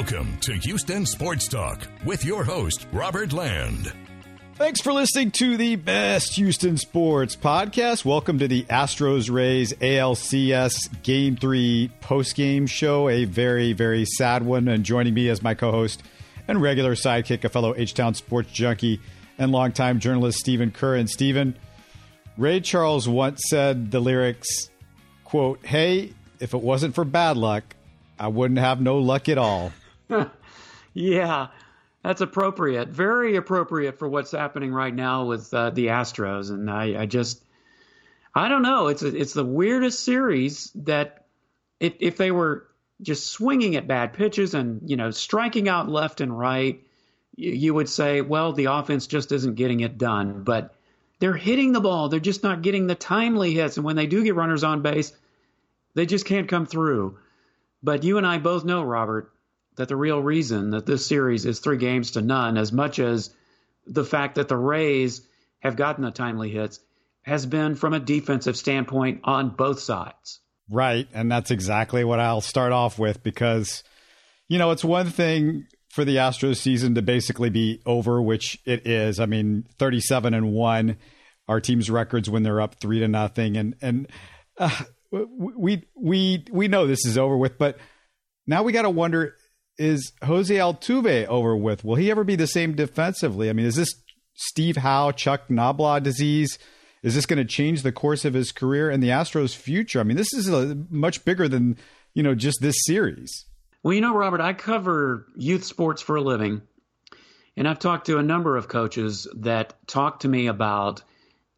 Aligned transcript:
Welcome 0.00 0.38
to 0.38 0.54
Houston 0.54 1.04
Sports 1.04 1.46
Talk 1.46 1.86
with 2.06 2.24
your 2.24 2.42
host, 2.42 2.86
Robert 2.90 3.34
Land. 3.34 3.92
Thanks 4.54 4.80
for 4.80 4.94
listening 4.94 5.30
to 5.32 5.58
the 5.58 5.76
best 5.76 6.36
Houston 6.36 6.78
sports 6.78 7.36
podcast. 7.36 8.06
Welcome 8.06 8.38
to 8.38 8.48
the 8.48 8.62
Astros 8.62 9.30
Rays 9.30 9.74
ALCS 9.74 11.02
Game 11.02 11.36
3 11.36 11.90
post 12.00 12.34
game 12.34 12.66
show, 12.66 13.10
a 13.10 13.26
very, 13.26 13.74
very 13.74 14.06
sad 14.06 14.42
one. 14.42 14.68
And 14.68 14.84
joining 14.84 15.12
me 15.12 15.28
as 15.28 15.42
my 15.42 15.52
co 15.52 15.70
host 15.70 16.02
and 16.48 16.62
regular 16.62 16.94
sidekick, 16.94 17.44
a 17.44 17.50
fellow 17.50 17.74
H 17.76 17.92
Town 17.92 18.14
sports 18.14 18.50
junkie 18.50 19.02
and 19.36 19.52
longtime 19.52 20.00
journalist, 20.00 20.38
Stephen 20.38 20.70
Kerr. 20.70 20.96
And 20.96 21.10
Stephen, 21.10 21.54
Ray 22.38 22.60
Charles 22.60 23.06
once 23.06 23.42
said 23.50 23.90
the 23.90 24.00
lyrics, 24.00 24.70
quote, 25.24 25.66
Hey, 25.66 26.14
if 26.38 26.54
it 26.54 26.62
wasn't 26.62 26.94
for 26.94 27.04
bad 27.04 27.36
luck, 27.36 27.76
I 28.18 28.28
wouldn't 28.28 28.60
have 28.60 28.80
no 28.80 28.96
luck 28.96 29.28
at 29.28 29.36
all. 29.36 29.72
Yeah, 30.94 31.48
that's 32.02 32.20
appropriate. 32.20 32.88
Very 32.88 33.36
appropriate 33.36 33.98
for 33.98 34.08
what's 34.08 34.32
happening 34.32 34.72
right 34.72 34.94
now 34.94 35.26
with 35.26 35.52
uh, 35.52 35.70
the 35.70 35.88
Astros. 35.88 36.50
And 36.50 36.70
I, 36.70 37.02
I, 37.02 37.06
just, 37.06 37.42
I 38.34 38.48
don't 38.48 38.62
know. 38.62 38.88
It's 38.88 39.02
a, 39.02 39.14
it's 39.14 39.34
the 39.34 39.44
weirdest 39.44 40.02
series 40.02 40.70
that 40.76 41.26
if, 41.78 41.94
if 42.00 42.16
they 42.16 42.30
were 42.30 42.66
just 43.02 43.28
swinging 43.28 43.76
at 43.76 43.86
bad 43.86 44.12
pitches 44.12 44.52
and 44.52 44.82
you 44.88 44.96
know 44.96 45.10
striking 45.10 45.68
out 45.68 45.88
left 45.88 46.20
and 46.20 46.38
right, 46.38 46.82
you, 47.36 47.52
you 47.52 47.74
would 47.74 47.88
say, 47.88 48.20
well, 48.20 48.52
the 48.52 48.66
offense 48.66 49.06
just 49.06 49.32
isn't 49.32 49.54
getting 49.54 49.80
it 49.80 49.98
done. 49.98 50.42
But 50.44 50.74
they're 51.18 51.34
hitting 51.34 51.72
the 51.72 51.80
ball. 51.80 52.08
They're 52.08 52.20
just 52.20 52.42
not 52.42 52.62
getting 52.62 52.86
the 52.86 52.94
timely 52.94 53.52
hits. 53.52 53.76
And 53.76 53.84
when 53.84 53.96
they 53.96 54.06
do 54.06 54.24
get 54.24 54.34
runners 54.34 54.64
on 54.64 54.82
base, 54.82 55.12
they 55.94 56.06
just 56.06 56.24
can't 56.24 56.48
come 56.48 56.66
through. 56.66 57.18
But 57.82 58.04
you 58.04 58.18
and 58.18 58.26
I 58.26 58.38
both 58.38 58.64
know, 58.64 58.82
Robert, 58.82 59.32
that 59.76 59.88
the 59.88 59.96
real 59.96 60.20
reason 60.22 60.70
that 60.70 60.86
this 60.86 61.06
series 61.06 61.46
is 61.46 61.60
three 61.60 61.76
games 61.76 62.12
to 62.12 62.22
none, 62.22 62.56
as 62.56 62.72
much 62.72 62.98
as 62.98 63.30
the 63.86 64.04
fact 64.04 64.36
that 64.36 64.48
the 64.48 64.56
Rays 64.56 65.22
have 65.60 65.76
gotten 65.76 66.04
the 66.04 66.10
timely 66.10 66.50
hits, 66.50 66.80
has 67.22 67.46
been 67.46 67.74
from 67.74 67.94
a 67.94 68.00
defensive 68.00 68.56
standpoint 68.56 69.20
on 69.24 69.50
both 69.50 69.80
sides. 69.80 70.40
Right. 70.68 71.08
And 71.12 71.30
that's 71.30 71.50
exactly 71.50 72.04
what 72.04 72.20
I'll 72.20 72.40
start 72.40 72.72
off 72.72 72.98
with 72.98 73.22
because, 73.22 73.82
you 74.48 74.58
know, 74.58 74.70
it's 74.70 74.84
one 74.84 75.10
thing 75.10 75.66
for 75.88 76.04
the 76.04 76.16
Astros 76.16 76.58
season 76.58 76.94
to 76.94 77.02
basically 77.02 77.50
be 77.50 77.82
over, 77.84 78.22
which 78.22 78.58
it 78.64 78.86
is. 78.86 79.18
I 79.18 79.26
mean, 79.26 79.66
37 79.78 80.32
and 80.32 80.52
1, 80.52 80.96
our 81.48 81.60
team's 81.60 81.90
records 81.90 82.30
when 82.30 82.42
they're 82.42 82.60
up 82.60 82.76
3 82.76 83.00
to 83.00 83.08
nothing 83.08 83.56
and 83.56 83.74
and 83.82 84.06
uh, 84.58 84.70
we 85.10 85.84
we 85.94 86.44
we 86.50 86.68
know 86.68 86.86
this 86.86 87.04
is 87.04 87.18
over 87.18 87.36
with, 87.36 87.58
but 87.58 87.78
now 88.46 88.62
we 88.62 88.72
got 88.72 88.82
to 88.82 88.90
wonder: 88.90 89.36
Is 89.80 90.12
Jose 90.22 90.54
Altuve 90.54 91.26
over 91.28 91.56
with? 91.56 91.84
Will 91.84 91.94
he 91.94 92.10
ever 92.10 92.22
be 92.22 92.36
the 92.36 92.46
same 92.46 92.76
defensively? 92.76 93.48
I 93.48 93.54
mean, 93.54 93.64
is 93.64 93.76
this 93.76 93.94
Steve 94.34 94.76
Howe, 94.76 95.10
Chuck 95.10 95.48
Knoblauch 95.48 96.02
disease? 96.02 96.58
Is 97.02 97.14
this 97.14 97.24
going 97.24 97.38
to 97.38 97.46
change 97.46 97.80
the 97.80 97.90
course 97.90 98.26
of 98.26 98.34
his 98.34 98.52
career 98.52 98.90
and 98.90 99.02
the 99.02 99.08
Astros' 99.08 99.56
future? 99.56 99.98
I 99.98 100.02
mean, 100.02 100.18
this 100.18 100.34
is 100.34 100.50
a, 100.50 100.76
much 100.90 101.24
bigger 101.24 101.48
than 101.48 101.78
you 102.12 102.22
know 102.22 102.34
just 102.34 102.60
this 102.60 102.76
series. 102.80 103.46
Well, 103.82 103.94
you 103.94 104.02
know, 104.02 104.14
Robert, 104.14 104.42
I 104.42 104.52
cover 104.52 105.26
youth 105.34 105.64
sports 105.64 106.02
for 106.02 106.16
a 106.16 106.20
living, 106.20 106.60
and 107.56 107.66
I've 107.66 107.78
talked 107.78 108.04
to 108.08 108.18
a 108.18 108.22
number 108.22 108.58
of 108.58 108.68
coaches 108.68 109.26
that 109.36 109.86
talk 109.86 110.20
to 110.20 110.28
me 110.28 110.48
about 110.48 111.02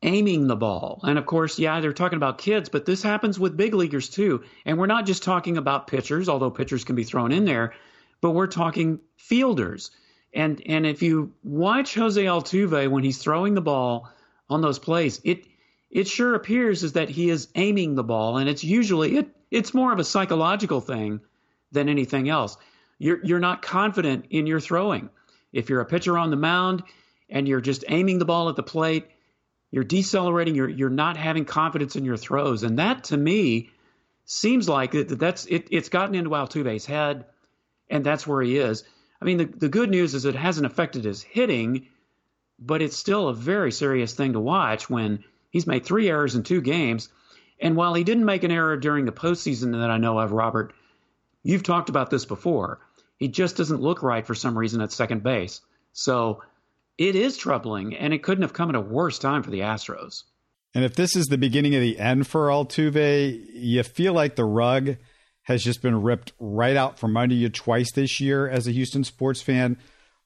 aiming 0.01 0.47
the 0.47 0.55
ball. 0.55 1.01
And 1.03 1.19
of 1.19 1.27
course, 1.27 1.59
yeah, 1.59 1.81
they're 1.81 1.93
talking 1.93 2.19
about 2.19 2.39
kids, 2.39 2.69
but 2.69 2.87
this 2.87 3.03
happens 3.03 3.41
with 3.41 3.57
big 3.57 3.75
leaguers 3.75 4.09
too. 4.09 4.45
And 4.65 4.79
we're 4.79 4.87
not 4.87 5.07
just 5.07 5.25
talking 5.25 5.57
about 5.57 5.89
pitchers, 5.89 6.29
although 6.29 6.51
pitchers 6.51 6.85
can 6.85 6.95
be 6.95 7.03
thrown 7.03 7.33
in 7.33 7.45
there, 7.47 7.75
but 8.23 8.31
we're 8.31 8.47
talking 8.47 9.01
fielders. 9.17 9.91
And 10.33 10.63
and 10.65 10.87
if 10.87 11.03
you 11.03 11.35
watch 11.43 11.95
Jose 11.95 12.25
Altuve 12.25 12.91
when 12.91 13.05
he's 13.05 13.19
throwing 13.19 13.53
the 13.53 13.61
ball 13.61 14.09
on 14.49 14.63
those 14.63 14.79
plays, 14.79 15.21
it 15.25 15.45
it 15.91 16.09
sure 16.09 16.35
appears 16.35 16.83
is 16.83 16.95
that 16.95 17.11
he 17.11 17.29
is 17.29 17.49
aiming 17.55 17.95
the 17.95 18.03
ball, 18.03 18.39
and 18.39 18.49
it's 18.49 18.65
usually 18.65 19.19
it 19.19 19.29
it's 19.51 19.75
more 19.75 19.93
of 19.93 19.99
a 19.99 20.05
psychological 20.05 20.81
thing 20.81 21.21
than 21.71 21.91
anything 21.91 22.31
else. 22.31 22.57
You're 22.99 23.23
you're 23.23 23.41
not 23.41 23.61
confident 23.61 24.27
in 24.31 24.47
your 24.47 24.61
throwing. 24.61 25.11
If 25.53 25.69
you're 25.69 25.83
a 25.83 25.87
pitcher 25.87 26.17
on 26.17 26.31
the 26.31 26.37
mound 26.37 26.83
and 27.29 27.47
you're 27.47 27.61
just 27.61 27.85
aiming 27.89 28.19
the 28.19 28.25
ball 28.25 28.49
at 28.49 28.57
the 28.57 28.63
plate, 28.63 29.07
you're 29.71 29.85
decelerating. 29.85 30.55
You're 30.55 30.71
you're 30.71 30.89
not 30.89 31.19
having 31.19 31.45
confidence 31.45 31.97
in 31.97 32.07
your 32.07 32.17
throws, 32.17 32.63
and 32.63 32.79
that 32.79 33.05
to 33.05 33.17
me 33.19 33.69
seems 34.25 34.67
like 34.67 34.93
that 34.93 35.19
that's 35.19 35.45
it, 35.45 35.69
it's 35.71 35.91
gotten 35.91 36.15
into 36.15 36.31
Altuve's 36.31 36.87
head, 36.87 37.27
and 37.93 38.05
that's 38.05 38.27
where 38.27 38.43
he 38.43 38.57
is. 38.57 38.83
I 39.21 39.25
mean, 39.25 39.37
the 39.37 39.45
the 39.45 39.69
good 39.69 39.91
news 39.91 40.15
is 40.15 40.25
it 40.25 40.35
hasn't 40.35 40.67
affected 40.67 41.05
his 41.05 41.23
hitting, 41.23 41.87
but 42.59 42.83
it's 42.83 42.97
still 42.97 43.29
a 43.29 43.35
very 43.35 43.71
serious 43.71 44.15
thing 44.15 44.33
to 44.33 44.41
watch 44.41 44.91
when 44.91 45.23
he's 45.51 45.67
made 45.67 45.85
three 45.85 46.09
errors 46.09 46.35
in 46.35 46.43
two 46.43 46.61
games. 46.61 47.09
And 47.61 47.77
while 47.77 47.95
he 47.95 48.03
didn't 48.03 48.25
make 48.25 48.43
an 48.43 48.51
error 48.51 48.77
during 48.77 49.05
the 49.05 49.13
postseason 49.13 49.73
that 49.73 49.91
I 49.91 49.99
know 49.99 50.19
of, 50.19 50.33
Robert, 50.33 50.75
you've 51.45 51.63
talked 51.63 51.91
about 51.91 52.11
this 52.11 52.25
before. 52.25 52.81
He 53.17 53.29
just 53.29 53.57
doesn't 53.57 53.81
look 53.81 54.03
right 54.03 54.27
for 54.27 54.35
some 54.35 54.59
reason 54.59 54.81
at 54.81 54.91
second 54.91 55.23
base. 55.23 55.61
So 55.93 56.43
it 56.99 57.15
is 57.15 57.37
troubling, 57.37 57.95
and 57.97 58.13
it 58.13 58.25
couldn't 58.25 58.43
have 58.43 58.53
come 58.53 58.71
at 58.71 58.75
a 58.75 58.81
worse 58.81 59.21
time 59.21 59.45
for 59.45 59.51
the 59.51 59.61
Astros. 59.61 60.25
And 60.75 60.85
if 60.85 60.97
this 60.97 61.15
is 61.15 61.27
the 61.27 61.39
beginning 61.39 61.77
of 61.77 61.83
the 61.83 62.01
end 62.01 62.27
for 62.27 62.49
Altuve, 62.49 63.47
you 63.55 63.83
feel 63.85 64.15
like 64.15 64.35
the 64.35 64.45
rug 64.45 64.97
has 65.43 65.65
just 65.65 65.83
been 65.83 66.03
ripped 66.03 66.33
right 66.39 66.77
out 66.77 66.99
from 66.99 67.17
under 67.17 67.35
you 67.35 67.49
twice 67.49 67.93
this 67.93 68.21
year 68.21 68.49
as 68.49 68.67
a 68.67 68.73
Houston 68.73 69.05
sports 69.05 69.43
fan, 69.43 69.77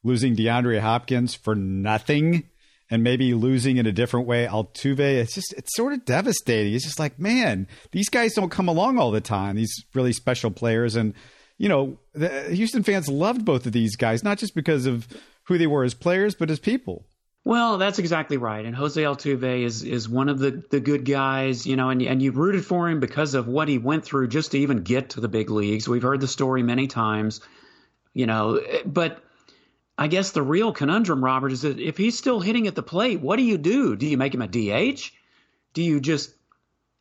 losing 0.03 0.37
DeAndre 0.37 0.81
Hopkins 0.81 1.35
for 1.35 1.55
nothing 1.55 2.49
and 2.91 3.03
maybe 3.03 3.35
losing 3.35 3.79
in 3.79 3.87
a 3.87 3.93
different 3.93 4.27
way 4.27 4.47
Altuve. 4.47 5.01
It's 5.01 5.35
just 5.35 5.53
it's 5.55 5.75
sort 5.75 5.93
of 5.93 6.05
devastating. 6.05 6.75
It's 6.75 6.85
just 6.85 6.99
like, 6.99 7.19
man, 7.19 7.67
these 7.93 8.09
guys 8.09 8.35
don't 8.35 8.51
come 8.51 8.69
along 8.69 8.99
all 8.99 9.11
the 9.11 9.21
time. 9.21 9.57
These 9.57 9.85
really 9.95 10.13
special 10.13 10.51
players 10.51 10.97
and 10.97 11.15
you 11.59 11.69
know, 11.69 11.99
the 12.13 12.43
Houston 12.55 12.83
fans 12.83 13.09
loved 13.09 13.45
both 13.45 13.67
of 13.67 13.73
these 13.73 13.97
guys, 13.97 14.23
not 14.23 14.39
just 14.39 14.55
because 14.55 14.87
of 14.87 15.09
who 15.45 15.57
they 15.57 15.67
were 15.67 15.85
as 15.85 15.95
players, 15.95 16.35
but 16.35 16.51
as 16.51 16.59
people. 16.59 17.07
Well, 17.47 17.79
that's 17.79 18.01
exactly 18.01 18.39
right. 18.39 18.67
And 18.67 18.75
Jose 18.75 19.01
Altuve 19.01 19.63
is 19.63 19.85
is 19.85 20.09
one 20.09 20.29
of 20.29 20.41
the, 20.41 20.65
the 20.69 20.81
good 20.81 21.05
guys, 21.05 21.65
you 21.65 21.77
know, 21.77 21.91
and 21.91 22.03
and 22.03 22.21
you 22.21 22.33
rooted 22.33 22.65
for 22.65 22.89
him 22.89 22.99
because 22.99 23.35
of 23.35 23.47
what 23.47 23.69
he 23.69 23.79
went 23.79 24.05
through 24.05 24.27
just 24.27 24.51
to 24.51 24.59
even 24.59 24.83
get 24.83 25.11
to 25.11 25.21
the 25.21 25.29
big 25.29 25.49
leagues. 25.49 25.89
We've 25.89 26.03
heard 26.03 26.21
the 26.21 26.27
story 26.27 26.65
many 26.65 26.89
times, 26.89 27.41
you 28.13 28.27
know, 28.27 28.61
but 28.85 29.23
I 29.97 30.09
guess 30.09 30.33
the 30.33 30.43
real 30.43 30.73
conundrum, 30.73 31.25
Robert, 31.25 31.53
is 31.53 31.63
that 31.63 31.79
if 31.79 31.97
he's 31.97 32.19
still 32.19 32.41
hitting 32.41 32.67
at 32.67 32.75
the 32.75 32.83
plate, 32.83 33.21
what 33.21 33.37
do 33.37 33.45
you 33.45 33.59
do? 33.59 33.95
Do 33.95 34.09
you 34.09 34.17
make 34.17 34.35
him 34.35 34.43
a 34.43 34.49
DH? 34.49 35.13
Do 35.73 35.85
you 35.85 36.01
just 36.01 36.35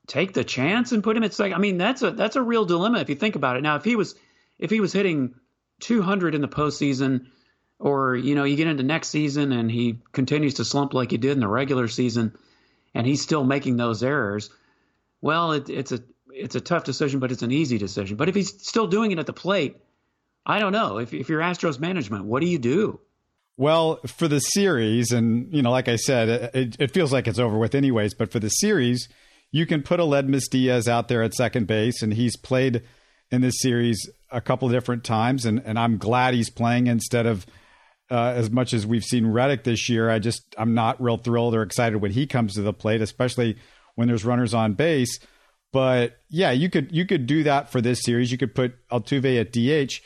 take 0.05 0.33
the 0.33 0.43
chance 0.43 0.91
and 0.91 1.03
put 1.03 1.17
him 1.17 1.23
at 1.23 1.33
second? 1.33 1.55
I 1.55 1.57
mean, 1.57 1.79
that's 1.79 2.03
a 2.03 2.11
that's 2.11 2.35
a 2.35 2.43
real 2.43 2.65
dilemma 2.65 2.99
if 2.99 3.09
you 3.09 3.15
think 3.15 3.35
about 3.35 3.57
it. 3.57 3.63
Now, 3.63 3.77
if 3.77 3.83
he 3.83 3.95
was 3.95 4.13
if 4.59 4.69
he 4.69 4.79
was 4.79 4.93
hitting 4.93 5.33
200 5.79 6.35
in 6.35 6.41
the 6.41 6.47
postseason 6.47 7.29
or, 7.79 8.15
you 8.15 8.35
know, 8.35 8.43
you 8.43 8.55
get 8.55 8.67
into 8.67 8.83
next 8.83 9.09
season 9.09 9.51
and 9.51 9.69
he 9.69 9.99
continues 10.11 10.55
to 10.55 10.65
slump 10.65 10.93
like 10.93 11.11
he 11.11 11.17
did 11.17 11.31
in 11.31 11.39
the 11.39 11.47
regular 11.47 11.87
season 11.87 12.37
and 12.93 13.05
he's 13.05 13.21
still 13.21 13.43
making 13.43 13.77
those 13.77 14.01
errors. 14.01 14.49
Well, 15.21 15.51
it, 15.51 15.69
it's 15.69 15.91
a 15.91 15.99
it's 16.29 16.55
a 16.55 16.61
tough 16.61 16.83
decision, 16.83 17.19
but 17.19 17.31
it's 17.31 17.43
an 17.43 17.51
easy 17.51 17.77
decision. 17.77 18.17
But 18.17 18.29
if 18.29 18.35
he's 18.35 18.61
still 18.61 18.87
doing 18.87 19.11
it 19.11 19.19
at 19.19 19.25
the 19.25 19.33
plate, 19.33 19.77
I 20.45 20.59
don't 20.59 20.73
know. 20.73 20.97
If, 20.97 21.13
if 21.13 21.29
you're 21.29 21.41
Astros 21.41 21.79
management, 21.79 22.25
what 22.25 22.41
do 22.41 22.47
you 22.47 22.59
do? 22.59 22.99
Well, 23.57 24.01
for 24.05 24.27
the 24.27 24.39
series, 24.39 25.11
and 25.11 25.53
you 25.53 25.61
know, 25.61 25.71
like 25.71 25.87
I 25.87 25.95
said, 25.95 26.51
it, 26.53 26.75
it 26.77 26.91
feels 26.91 27.13
like 27.13 27.27
it's 27.27 27.39
over 27.39 27.57
with 27.57 27.73
anyways. 27.73 28.13
But 28.13 28.31
for 28.31 28.39
the 28.39 28.49
series, 28.49 29.07
you 29.51 29.65
can 29.65 29.81
put 29.81 29.99
Aledmys 29.99 30.49
Diaz 30.49 30.87
out 30.87 31.07
there 31.07 31.23
at 31.23 31.33
second 31.33 31.67
base, 31.67 32.01
and 32.01 32.13
he's 32.13 32.35
played 32.35 32.83
in 33.31 33.41
this 33.41 33.55
series 33.59 33.97
a 34.29 34.41
couple 34.41 34.67
different 34.69 35.03
times, 35.03 35.45
and, 35.45 35.61
and 35.65 35.79
I'm 35.79 35.97
glad 35.97 36.33
he's 36.33 36.49
playing 36.49 36.87
instead 36.87 37.25
of 37.25 37.45
uh, 38.09 38.33
as 38.35 38.51
much 38.51 38.73
as 38.73 38.85
we've 38.85 39.03
seen 39.03 39.27
Reddick 39.27 39.63
this 39.63 39.89
year. 39.89 40.09
I 40.09 40.19
just 40.19 40.43
I'm 40.57 40.73
not 40.73 41.01
real 41.01 41.17
thrilled 41.17 41.55
or 41.55 41.63
excited 41.63 42.01
when 42.01 42.11
he 42.11 42.27
comes 42.27 42.53
to 42.53 42.61
the 42.61 42.73
plate, 42.73 43.01
especially 43.01 43.57
when 43.95 44.07
there's 44.07 44.25
runners 44.25 44.53
on 44.53 44.73
base. 44.73 45.19
But 45.73 46.17
yeah, 46.29 46.51
you 46.51 46.69
could 46.69 46.95
you 46.95 47.05
could 47.05 47.27
do 47.27 47.43
that 47.43 47.71
for 47.71 47.81
this 47.81 48.01
series. 48.03 48.31
You 48.31 48.37
could 48.37 48.55
put 48.55 48.75
Altuve 48.89 49.39
at 49.39 49.51
DH. 49.51 50.01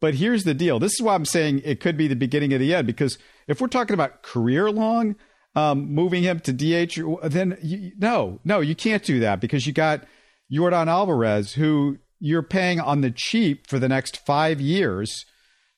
But 0.00 0.14
here's 0.14 0.42
the 0.42 0.54
deal. 0.54 0.80
This 0.80 0.94
is 0.94 1.02
why 1.02 1.14
I'm 1.14 1.24
saying 1.24 1.62
it 1.64 1.78
could 1.78 1.96
be 1.96 2.08
the 2.08 2.16
beginning 2.16 2.52
of 2.52 2.58
the 2.58 2.74
end 2.74 2.88
because 2.88 3.18
if 3.46 3.60
we're 3.60 3.68
talking 3.68 3.94
about 3.94 4.24
career 4.24 4.68
long, 4.68 5.14
um, 5.54 5.92
moving 5.92 6.24
him 6.24 6.40
to 6.40 6.52
DH, 6.52 6.98
then 7.22 7.56
you, 7.62 7.92
no, 7.98 8.40
no, 8.44 8.58
you 8.58 8.74
can't 8.74 9.04
do 9.04 9.20
that 9.20 9.40
because 9.40 9.64
you 9.64 9.72
got 9.72 10.04
Yordan 10.52 10.88
Alvarez, 10.88 11.52
who 11.52 11.98
you're 12.18 12.42
paying 12.42 12.80
on 12.80 13.00
the 13.00 13.12
cheap 13.12 13.68
for 13.68 13.78
the 13.78 13.88
next 13.88 14.16
five 14.26 14.60
years 14.60 15.24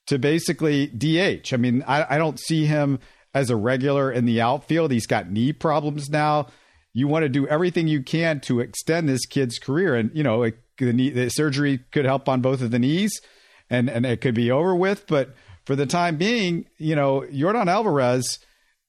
to 0.07 0.19
basically 0.19 0.87
DH. 0.89 1.53
I 1.53 1.57
mean, 1.57 1.83
I, 1.87 2.15
I 2.15 2.19
don't 2.19 2.39
see 2.39 2.67
him 2.67 2.99
as 3.33 3.51
a 3.51 3.57
regular 3.57 4.13
in 4.13 4.27
the 4.27 4.41
outfield. 4.41 4.91
He's 4.91 5.07
got 5.07 5.31
knee 5.31 5.53
problems 5.53 6.09
now. 6.09 6.49
You 6.93 7.09
want 7.09 7.25
to 7.25 7.29
do 7.29 7.47
everything 7.49 7.89
you 7.89 8.03
can 8.03 8.41
to 8.43 8.61
extend 8.61 9.09
this 9.09 9.27
kid's 9.27 9.59
career, 9.59 9.97
and 9.97 10.11
you 10.15 10.23
know 10.23 10.45
it, 10.45 10.59
the, 10.79 10.93
knee, 10.93 11.11
the 11.11 11.29
surgery 11.29 11.81
could 11.91 12.05
help 12.05 12.29
on 12.29 12.41
both 12.41 12.61
of 12.61 12.71
the 12.71 12.79
knees, 12.79 13.21
and 13.69 13.91
and 13.91 14.07
it 14.07 14.21
could 14.21 14.35
be 14.35 14.51
over 14.51 14.77
with. 14.77 15.07
But 15.09 15.35
for 15.65 15.75
the 15.75 15.87
time 15.87 16.17
being, 16.17 16.67
you 16.79 16.95
know, 16.95 17.23
Yordan 17.23 17.67
Alvarez 17.67 18.39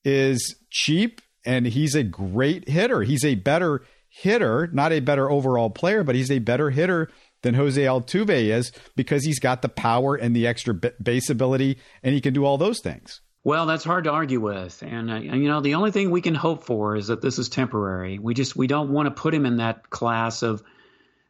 is 0.03 0.55
cheap 0.69 1.21
and 1.45 1.65
he's 1.65 1.95
a 1.95 2.03
great 2.03 2.67
hitter. 2.67 3.03
He's 3.03 3.23
a 3.23 3.35
better 3.35 3.83
hitter, 4.09 4.67
not 4.71 4.91
a 4.91 4.99
better 4.99 5.29
overall 5.29 5.69
player, 5.69 6.03
but 6.03 6.15
he's 6.15 6.31
a 6.31 6.39
better 6.39 6.69
hitter 6.69 7.09
than 7.41 7.53
Jose 7.53 7.81
Altuve 7.81 8.29
is 8.29 8.71
because 8.95 9.23
he's 9.23 9.39
got 9.39 9.61
the 9.61 9.69
power 9.69 10.15
and 10.15 10.35
the 10.35 10.47
extra 10.47 10.73
base 10.73 11.29
ability 11.29 11.77
and 12.03 12.13
he 12.13 12.21
can 12.21 12.33
do 12.33 12.45
all 12.45 12.57
those 12.57 12.79
things. 12.79 13.21
Well, 13.45 13.67
that's 13.67 13.83
hard 13.83 14.05
to 14.05 14.11
argue 14.11 14.39
with, 14.39 14.81
and 14.81 15.11
uh, 15.11 15.17
you 15.17 15.47
know 15.47 15.61
the 15.61 15.75
only 15.75 15.91
thing 15.91 16.09
we 16.09 16.21
can 16.21 16.33
hope 16.33 16.63
for 16.63 16.95
is 16.95 17.07
that 17.07 17.21
this 17.21 17.37
is 17.37 17.47
temporary. 17.47 18.17
We 18.17 18.33
just 18.33 18.55
we 18.55 18.65
don't 18.65 18.91
want 18.91 19.05
to 19.05 19.11
put 19.11 19.35
him 19.35 19.45
in 19.45 19.57
that 19.57 19.91
class 19.91 20.41
of 20.41 20.63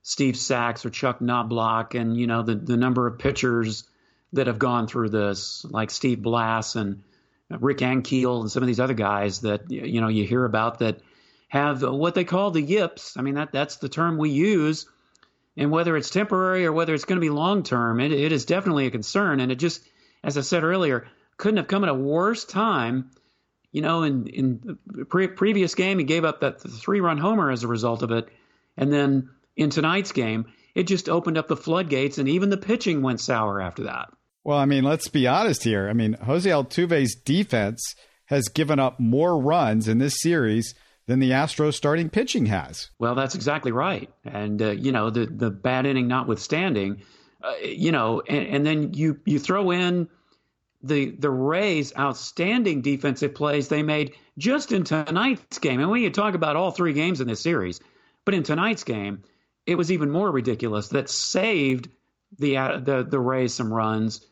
Steve 0.02 0.38
Sax 0.38 0.86
or 0.86 0.92
Chuck 0.92 1.20
Knoblauch, 1.20 1.94
and 2.00 2.16
you 2.16 2.26
know 2.26 2.42
the 2.42 2.56
the 2.56 2.78
number 2.78 3.06
of 3.06 3.20
pitchers 3.20 3.84
that 4.32 4.48
have 4.48 4.60
gone 4.60 4.88
through 4.88 5.10
this, 5.10 5.66
like 5.70 5.92
Steve 5.92 6.22
Blass 6.22 6.76
and 6.76 7.04
Rick 7.50 7.80
Ankiel 7.80 8.40
and 8.40 8.50
some 8.50 8.64
of 8.64 8.68
these 8.68 8.80
other 8.80 8.94
guys 8.94 9.42
that 9.42 9.70
you 9.70 10.00
know 10.00 10.08
you 10.08 10.26
hear 10.26 10.46
about 10.46 10.80
that 10.80 11.02
have 11.50 11.82
what 11.82 12.16
they 12.16 12.24
call 12.24 12.52
the 12.52 12.62
yips. 12.62 13.18
I 13.18 13.24
mean 13.24 13.36
that 13.36 13.52
that's 13.52 13.76
the 13.76 13.90
term 13.90 14.18
we 14.18 14.30
use, 14.30 14.86
and 15.58 15.72
whether 15.72 15.96
it's 15.96 16.10
temporary 16.10 16.66
or 16.66 16.74
whether 16.74 16.94
it's 16.94 17.06
going 17.06 17.18
to 17.18 17.26
be 17.26 17.30
long 17.30 17.64
term, 17.64 18.00
it, 18.00 18.12
it 18.12 18.32
is 18.32 18.46
definitely 18.46 18.88
a 18.88 18.92
concern. 18.92 19.40
And 19.40 19.52
it 19.52 19.56
just, 19.56 19.84
as 20.24 20.38
I 20.38 20.42
said 20.42 20.64
earlier, 20.64 21.08
couldn't 21.38 21.58
have 21.58 21.68
come 21.68 21.84
at 21.84 21.90
a 21.90 21.94
worse 21.94 22.46
time. 22.46 23.12
You 23.72 23.82
know, 23.82 24.04
in 24.04 24.28
in 24.28 24.78
the 24.88 25.06
pre- 25.06 25.28
previous 25.28 25.76
game, 25.76 26.00
he 26.00 26.06
gave 26.06 26.24
up 26.24 26.42
that 26.42 26.62
three 26.62 27.02
run 27.02 27.18
homer 27.18 27.52
as 27.52 27.64
a 27.64 27.68
result 27.68 28.04
of 28.04 28.12
it, 28.12 28.30
and 28.78 28.92
then 28.92 29.30
in 29.58 29.70
tonight's 29.70 30.14
game, 30.14 30.46
it 30.76 30.84
just 30.84 31.10
opened 31.10 31.38
up 31.38 31.50
the 31.50 31.58
floodgates, 31.58 32.18
and 32.18 32.30
even 32.30 32.50
the 32.50 32.58
pitching 32.58 33.02
went 33.02 33.20
sour 33.20 33.62
after 33.62 33.84
that. 33.84 34.10
Well, 34.46 34.58
I 34.58 34.66
mean, 34.66 34.84
let's 34.84 35.10
be 35.10 35.28
honest 35.28 35.64
here. 35.64 35.90
I 35.90 35.94
mean, 35.94 36.14
Jose 36.14 36.50
Altuve's 36.50 37.16
defense 37.16 37.82
has 38.26 38.48
given 38.48 38.80
up 38.80 39.00
more 39.00 39.42
runs 39.42 39.88
in 39.88 39.98
this 39.98 40.22
series 40.22 40.74
than 41.08 41.20
the 41.20 41.32
Astros 41.32 41.74
starting 41.74 42.10
pitching 42.10 42.48
has. 42.48 42.90
Well, 43.00 43.16
that's 43.16 43.36
exactly 43.36 43.72
right. 43.72 44.10
And 44.24 44.62
uh, 44.62 44.72
you 44.72 44.92
know, 44.92 45.10
the 45.10 45.26
the 45.26 45.52
bad 45.52 45.86
inning 45.86 46.08
notwithstanding, 46.08 47.02
uh, 47.44 47.54
you 47.64 47.92
know, 47.92 48.22
and, 48.22 48.48
and, 48.48 48.66
then 48.66 48.94
you 48.94 49.20
you 49.26 49.40
throw 49.40 49.72
in 49.72 50.10
the 50.82 51.12
the 51.12 51.30
Rays' 51.30 51.94
outstanding 51.98 52.82
defensive 52.82 53.36
plays 53.36 53.68
they 53.68 53.84
made 53.84 54.14
just 54.38 54.72
in 54.72 54.84
tonight's 54.84 55.60
game. 55.60 55.80
And 55.80 55.90
we 55.90 56.04
can 56.04 56.12
talk 56.12 56.34
about 56.34 56.56
all 56.56 56.72
three 56.72 56.94
games 56.94 57.22
in 57.22 57.28
this 57.28 57.42
series, 57.42 57.80
but 58.24 58.34
in 58.34 58.44
tonight's 58.44 58.84
game, 58.84 59.24
it 59.66 59.76
was 59.76 59.92
even 59.92 60.12
more 60.12 60.32
ridiculous 60.32 60.90
that 60.90 61.10
saved 61.10 61.90
the 62.38 62.58
uh, 62.58 62.80
the 62.80 63.04
the 63.04 63.20
Rays 63.20 63.54
some 63.54 63.74
runs. 63.74 64.26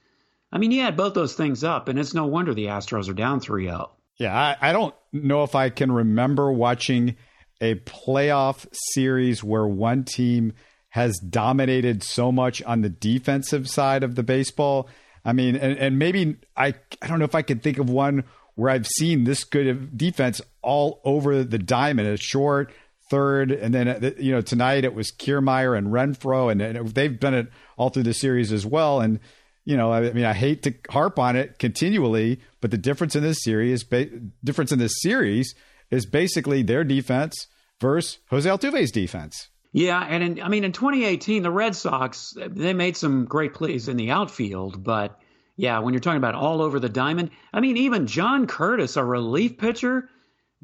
I 0.52 0.60
mean, 0.60 0.72
you 0.72 0.82
add 0.82 0.98
both 0.98 1.16
those 1.16 1.34
things 1.34 1.64
up, 1.64 1.88
and 1.88 1.98
it's 1.98 2.14
no 2.14 2.28
wonder 2.28 2.54
the 2.54 2.68
Astros 2.68 3.10
are 3.10 3.14
down 3.14 3.40
3 3.40 3.66
0. 3.66 3.92
Yeah, 4.24 4.36
I, 4.36 4.70
I 4.70 4.74
don't 4.74 4.96
know 5.12 5.44
if 5.44 5.56
I 5.56 5.70
can 5.70 5.92
remember 5.92 6.52
watching 6.52 7.16
a 7.62 7.76
playoff 7.76 8.66
series 8.94 9.44
where 9.44 9.68
one 9.68 10.04
team 10.04 10.54
has 10.90 11.18
dominated 11.20 12.04
so 12.04 12.32
much 12.32 12.62
on 12.64 12.82
the 12.82 12.90
defensive 12.90 13.70
side 13.70 14.04
of 14.04 14.16
the 14.16 14.24
baseball 14.24 14.90
I 15.26 15.34
mean, 15.34 15.56
and, 15.56 15.78
and 15.78 16.00
maybe 16.00 16.38
I 16.56 16.74
I 17.02 17.08
don't 17.08 17.20
know 17.20 17.26
if 17.26 17.36
I 17.36 17.42
can 17.42 17.60
think 17.60 17.78
of 17.78 17.90
one 17.90 18.26
where 18.56 18.70
I've 18.70 18.88
seen 18.88 19.24
this 19.24 19.44
good 19.44 19.68
of 19.68 19.98
defense 19.98 20.42
all 20.62 21.02
over 21.04 21.44
the 21.44 21.58
diamond. 21.58 22.08
A 22.08 22.18
short, 22.18 22.72
third, 23.10 23.52
and 23.52 23.74
then 23.74 23.88
uh, 23.88 24.12
you 24.18 24.32
know 24.32 24.42
tonight 24.42 24.84
it 24.84 24.94
was 24.94 25.12
Kiermaier 25.12 25.78
and 25.78 25.88
Renfroe, 25.88 26.52
and, 26.52 26.62
and 26.62 26.90
they've 26.90 27.20
done 27.20 27.34
it 27.34 27.48
all 27.78 27.90
through 27.90 28.04
the 28.04 28.14
series 28.14 28.52
as 28.52 28.66
well. 28.66 29.00
And 29.00 29.20
you 29.66 29.78
know, 29.78 29.92
I 29.92 30.12
mean, 30.12 30.26
I 30.26 30.34
hate 30.34 30.64
to 30.64 30.74
harp 30.90 31.20
on 31.20 31.36
it 31.36 31.60
continually, 31.60 32.40
but 32.62 32.72
the 32.72 32.78
difference 32.78 33.16
in 33.16 33.24
this 33.24 33.44
series, 33.44 33.84
ba- 33.84 34.10
difference 34.44 34.72
in 34.72 34.80
this 34.80 35.02
series, 35.02 35.56
is 35.90 36.06
basically 36.06 36.64
their 36.64 36.84
defense 36.84 37.48
versus 37.80 38.20
Jose 38.30 38.50
Altuve's 38.50 38.92
defense. 38.92 39.50
Yeah, 39.72 40.06
and 40.08 40.24
in, 40.24 40.42
I 40.42 40.50
mean 40.50 40.64
in 40.64 40.72
2018, 40.72 41.44
the 41.44 41.52
Red 41.52 41.76
Sox 41.76 42.36
they 42.38 42.74
made 42.74 42.96
some 42.96 43.26
great 43.26 43.54
plays 43.56 43.88
in 43.88 43.98
the 43.98 44.12
outfield, 44.12 44.84
but 44.84 45.20
yeah, 45.56 45.80
when 45.80 45.94
you're 45.94 46.02
talking 46.02 46.18
about 46.18 46.36
all 46.36 46.62
over 46.62 46.80
the 46.80 46.90
diamond, 46.90 47.32
I 47.52 47.60
mean 47.60 47.78
even 47.78 48.06
John 48.06 48.46
Curtiss, 48.46 48.98
a 48.98 49.04
relief 49.04 49.58
pitcher, 49.58 50.10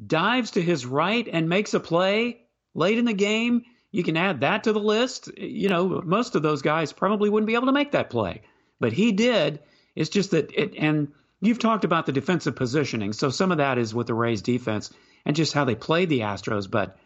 dives 0.04 0.52
to 0.52 0.62
his 0.62 0.86
right 0.86 1.28
and 1.30 1.48
makes 1.48 1.74
a 1.74 1.80
play 1.80 2.42
late 2.74 2.98
in 2.98 3.04
the 3.04 3.12
game. 3.12 3.62
You 3.90 4.04
can 4.04 4.16
add 4.16 4.40
that 4.40 4.64
to 4.64 4.72
the 4.72 4.78
list. 4.78 5.28
You 5.36 5.68
know, 5.68 6.00
most 6.04 6.36
of 6.36 6.42
those 6.42 6.62
guys 6.62 6.92
probably 6.92 7.28
wouldn't 7.30 7.48
be 7.48 7.54
able 7.54 7.66
to 7.66 7.72
make 7.72 7.92
that 7.92 8.10
play, 8.10 8.42
but 8.80 8.92
he 8.92 9.12
did. 9.12 9.60
It's 9.94 10.10
just 10.10 10.32
that 10.32 10.50
it, 10.52 10.74
and 10.76 11.12
you've 11.40 11.58
talked 11.58 11.84
about 11.84 12.06
the 12.06 12.12
defensive 12.12 12.56
positioning, 12.56 13.12
so 13.12 13.30
some 13.30 13.52
of 13.52 13.58
that 13.58 13.78
is 13.78 13.94
with 13.94 14.08
the 14.08 14.14
Rays 14.14 14.42
defense 14.42 14.90
and 15.24 15.36
just 15.36 15.52
how 15.52 15.64
they 15.64 15.74
played 15.74 16.08
the 16.08 16.20
Astros. 16.20 16.68
But 16.68 16.96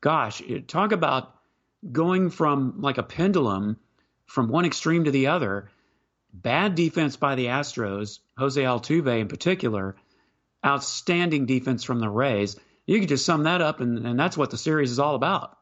gosh, 0.00 0.42
talk 0.66 0.92
about 0.92 1.34
going 1.92 2.30
from 2.30 2.80
like 2.80 2.98
a 2.98 3.02
pendulum 3.02 3.76
from 4.26 4.48
one 4.48 4.64
extreme 4.64 5.04
to 5.04 5.10
the 5.10 5.28
other. 5.28 5.70
Bad 6.32 6.74
defense 6.74 7.16
by 7.16 7.34
the 7.34 7.46
Astros, 7.46 8.18
Jose 8.36 8.60
Altuve 8.60 9.20
in 9.20 9.28
particular, 9.28 9.96
outstanding 10.64 11.46
defense 11.46 11.84
from 11.84 12.00
the 12.00 12.08
Rays. 12.08 12.56
You 12.86 13.00
could 13.00 13.08
just 13.08 13.24
sum 13.24 13.44
that 13.44 13.62
up, 13.62 13.80
and, 13.80 14.06
and 14.06 14.18
that's 14.18 14.36
what 14.36 14.50
the 14.50 14.58
series 14.58 14.90
is 14.90 14.98
all 14.98 15.14
about. 15.14 15.56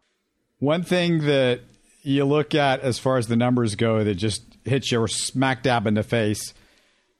One 0.58 0.82
thing 0.82 1.26
that 1.26 1.60
you 2.06 2.24
look 2.24 2.54
at 2.54 2.80
as 2.80 2.98
far 3.00 3.18
as 3.18 3.26
the 3.26 3.36
numbers 3.36 3.74
go 3.74 4.04
that 4.04 4.14
just 4.14 4.42
hits 4.64 4.92
you 4.92 5.06
smack 5.08 5.64
dab 5.64 5.86
in 5.86 5.94
the 5.94 6.04
face. 6.04 6.54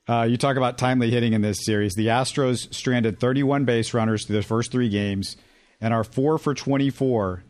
Uh, 0.09 0.23
you 0.23 0.37
talk 0.37 0.57
about 0.57 0.79
timely 0.79 1.11
hitting 1.11 1.33
in 1.33 1.43
this 1.43 1.65
series. 1.65 1.95
The 1.95 2.07
Astros 2.07 2.73
stranded 2.73 3.19
31 3.19 3.65
base 3.65 3.93
runners 3.93 4.25
through 4.25 4.37
the 4.37 4.43
first 4.43 4.71
three 4.71 4.89
games 4.89 5.37
and 5.81 5.93
are 5.93 6.05
four 6.05 6.39
for 6.39 6.55
24 6.55 7.43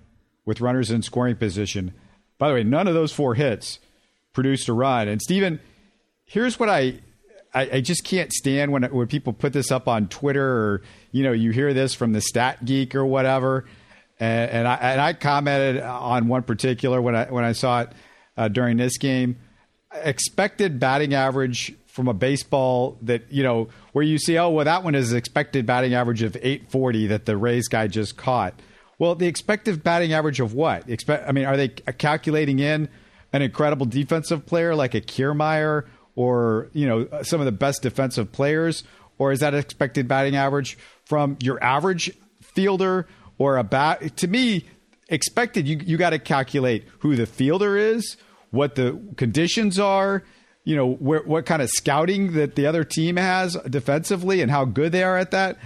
with 0.46 0.62
runners 0.62 0.90
in 0.90 1.02
scoring 1.02 1.36
position. 1.36 1.92
By 2.38 2.48
the 2.48 2.54
way, 2.54 2.64
none 2.64 2.88
of 2.88 2.94
those 2.94 3.12
four 3.12 3.34
hits 3.34 3.80
produced 4.32 4.68
a 4.68 4.72
run. 4.72 5.06
And 5.06 5.20
Stephen, 5.20 5.60
here's 6.24 6.58
what 6.58 6.70
I 6.70 7.00
I, 7.54 7.70
I, 7.74 7.80
just 7.80 8.04
can't 8.04 8.32
stand 8.32 8.72
when 8.72 8.82
when 8.84 9.06
people 9.06 9.32
put 9.32 9.52
this 9.52 9.70
up 9.70 9.88
on 9.88 10.08
Twitter 10.08 10.46
or 10.46 10.82
you 11.10 11.22
know 11.22 11.32
you 11.32 11.52
hear 11.52 11.72
this 11.72 11.94
from 11.94 12.12
the 12.12 12.20
Stat 12.20 12.64
Geek 12.64 12.94
or 12.94 13.04
whatever. 13.06 13.66
And, 14.18 14.50
and 14.50 14.68
I 14.68 14.74
and 14.74 15.00
I 15.00 15.12
commented 15.12 15.82
on 15.82 16.28
one 16.28 16.42
particular 16.42 17.00
when 17.00 17.14
I 17.14 17.26
when 17.26 17.44
I 17.44 17.52
saw 17.52 17.82
it 17.82 17.92
uh, 18.36 18.48
during 18.48 18.76
this 18.76 18.98
game. 18.98 19.38
Expected 19.92 20.78
batting 20.80 21.14
average 21.14 21.75
from 21.87 22.08
a 22.08 22.14
baseball 22.14 22.99
that 23.02 23.30
you 23.30 23.42
know 23.42 23.68
where 23.92 24.04
you 24.04 24.18
see 24.18 24.37
oh 24.37 24.50
well 24.50 24.64
that 24.64 24.85
one 24.85 24.94
is 24.94 25.12
expected 25.14 25.64
batting 25.64 25.94
average 25.94 26.23
of 26.23 26.37
840 26.37 27.06
that 27.06 27.25
the 27.25 27.37
Rays 27.37 27.68
guy 27.68 27.87
just 27.87 28.16
caught. 28.16 28.54
Well, 28.99 29.14
the 29.14 29.26
expected 29.26 29.82
batting 29.82 30.12
average 30.12 30.40
of 30.40 30.54
what? 30.54 30.88
Expect, 30.88 31.28
I 31.28 31.32
mean, 31.32 31.44
are 31.44 31.56
they 31.56 31.68
calculating 31.68 32.58
in 32.58 32.88
an 33.32 33.42
incredible 33.42 33.85
defensive 33.85 34.46
player 34.46 34.75
like 34.75 34.94
a 34.94 35.00
Kiermaier 35.00 35.85
or 36.14 36.68
you 36.73 36.87
know 36.87 37.06
some 37.23 37.40
of 37.40 37.46
the 37.46 37.52
best 37.52 37.82
defensive 37.82 38.32
players, 38.32 38.85
or 39.18 39.32
is 39.32 39.40
that 39.40 39.54
expected 39.54 40.08
batting 40.08 40.35
average 40.35 40.78
from 41.04 41.37
your 41.40 41.62
average 41.62 42.11
fielder 42.40 43.06
or 43.38 43.57
a 43.57 43.64
bat? 43.64 44.16
To 44.19 44.28
me, 44.28 44.66
expected 45.09 45.69
you 45.69 45.78
you 45.85 45.97
got 45.97 46.11
to 46.11 46.19
calculate 46.19 46.85
who 47.00 47.16
the 47.16 47.26
fielder 47.26 47.76
is, 47.76 48.16
what 48.50 48.75
the 48.75 49.00
conditions 49.16 49.78
are, 49.78 50.25
you 50.64 50.76
know 50.76 50.95
where, 50.95 51.23
what 51.23 51.47
kind 51.47 51.62
of 51.62 51.71
scouting 51.71 52.33
that 52.33 52.57
the 52.57 52.66
other 52.66 52.85
team 52.85 53.16
has 53.16 53.57
defensively, 53.69 54.40
and 54.40 54.50
how 54.50 54.64
good 54.64 54.93
they 54.93 55.02
are 55.02 55.16
at 55.16 55.31
that. 55.31 55.59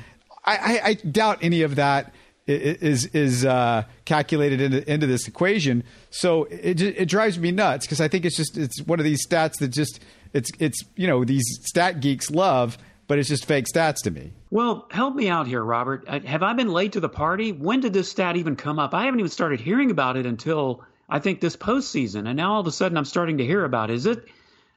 I, 0.44 0.56
I, 0.56 0.80
I 0.84 0.94
doubt 0.94 1.38
any 1.42 1.62
of 1.62 1.76
that 1.76 2.14
is 2.46 3.06
is 3.06 3.44
uh, 3.44 3.84
calculated 4.04 4.60
into, 4.60 4.92
into 4.92 5.06
this 5.06 5.28
equation. 5.28 5.84
So 6.10 6.44
it 6.44 6.80
it 6.80 7.08
drives 7.08 7.38
me 7.38 7.50
nuts 7.50 7.86
because 7.86 8.00
I 8.00 8.08
think 8.08 8.24
it's 8.24 8.36
just 8.36 8.56
it's 8.56 8.82
one 8.82 8.98
of 8.98 9.04
these 9.04 9.26
stats 9.26 9.58
that 9.60 9.68
just 9.68 10.00
it's 10.32 10.50
it's 10.58 10.82
you 10.96 11.06
know 11.06 11.24
these 11.24 11.44
stat 11.62 12.00
geeks 12.00 12.30
love, 12.30 12.78
but 13.10 13.18
it's 13.18 13.28
just 13.28 13.44
fake 13.44 13.66
stats 13.66 14.02
to 14.04 14.10
me. 14.10 14.32
Well, 14.50 14.86
help 14.90 15.14
me 15.16 15.28
out 15.28 15.46
here, 15.46 15.62
Robert. 15.62 16.04
Uh, 16.06 16.20
have 16.20 16.42
I 16.42 16.54
been 16.54 16.70
late 16.70 16.92
to 16.92 17.00
the 17.00 17.08
party? 17.08 17.50
When 17.50 17.80
did 17.80 17.92
this 17.92 18.08
stat 18.08 18.36
even 18.36 18.56
come 18.56 18.78
up? 18.78 18.94
I 18.94 19.04
haven't 19.04 19.20
even 19.20 19.30
started 19.30 19.60
hearing 19.60 19.90
about 19.90 20.16
it 20.16 20.26
until 20.26 20.84
I 21.08 21.18
think 21.18 21.40
this 21.40 21.56
postseason, 21.56 22.28
and 22.28 22.36
now 22.36 22.54
all 22.54 22.60
of 22.60 22.66
a 22.66 22.72
sudden 22.72 22.96
I'm 22.96 23.04
starting 23.04 23.38
to 23.38 23.44
hear 23.44 23.64
about 23.64 23.90
it. 23.90 23.94
Is 23.94 24.06
it? 24.06 24.24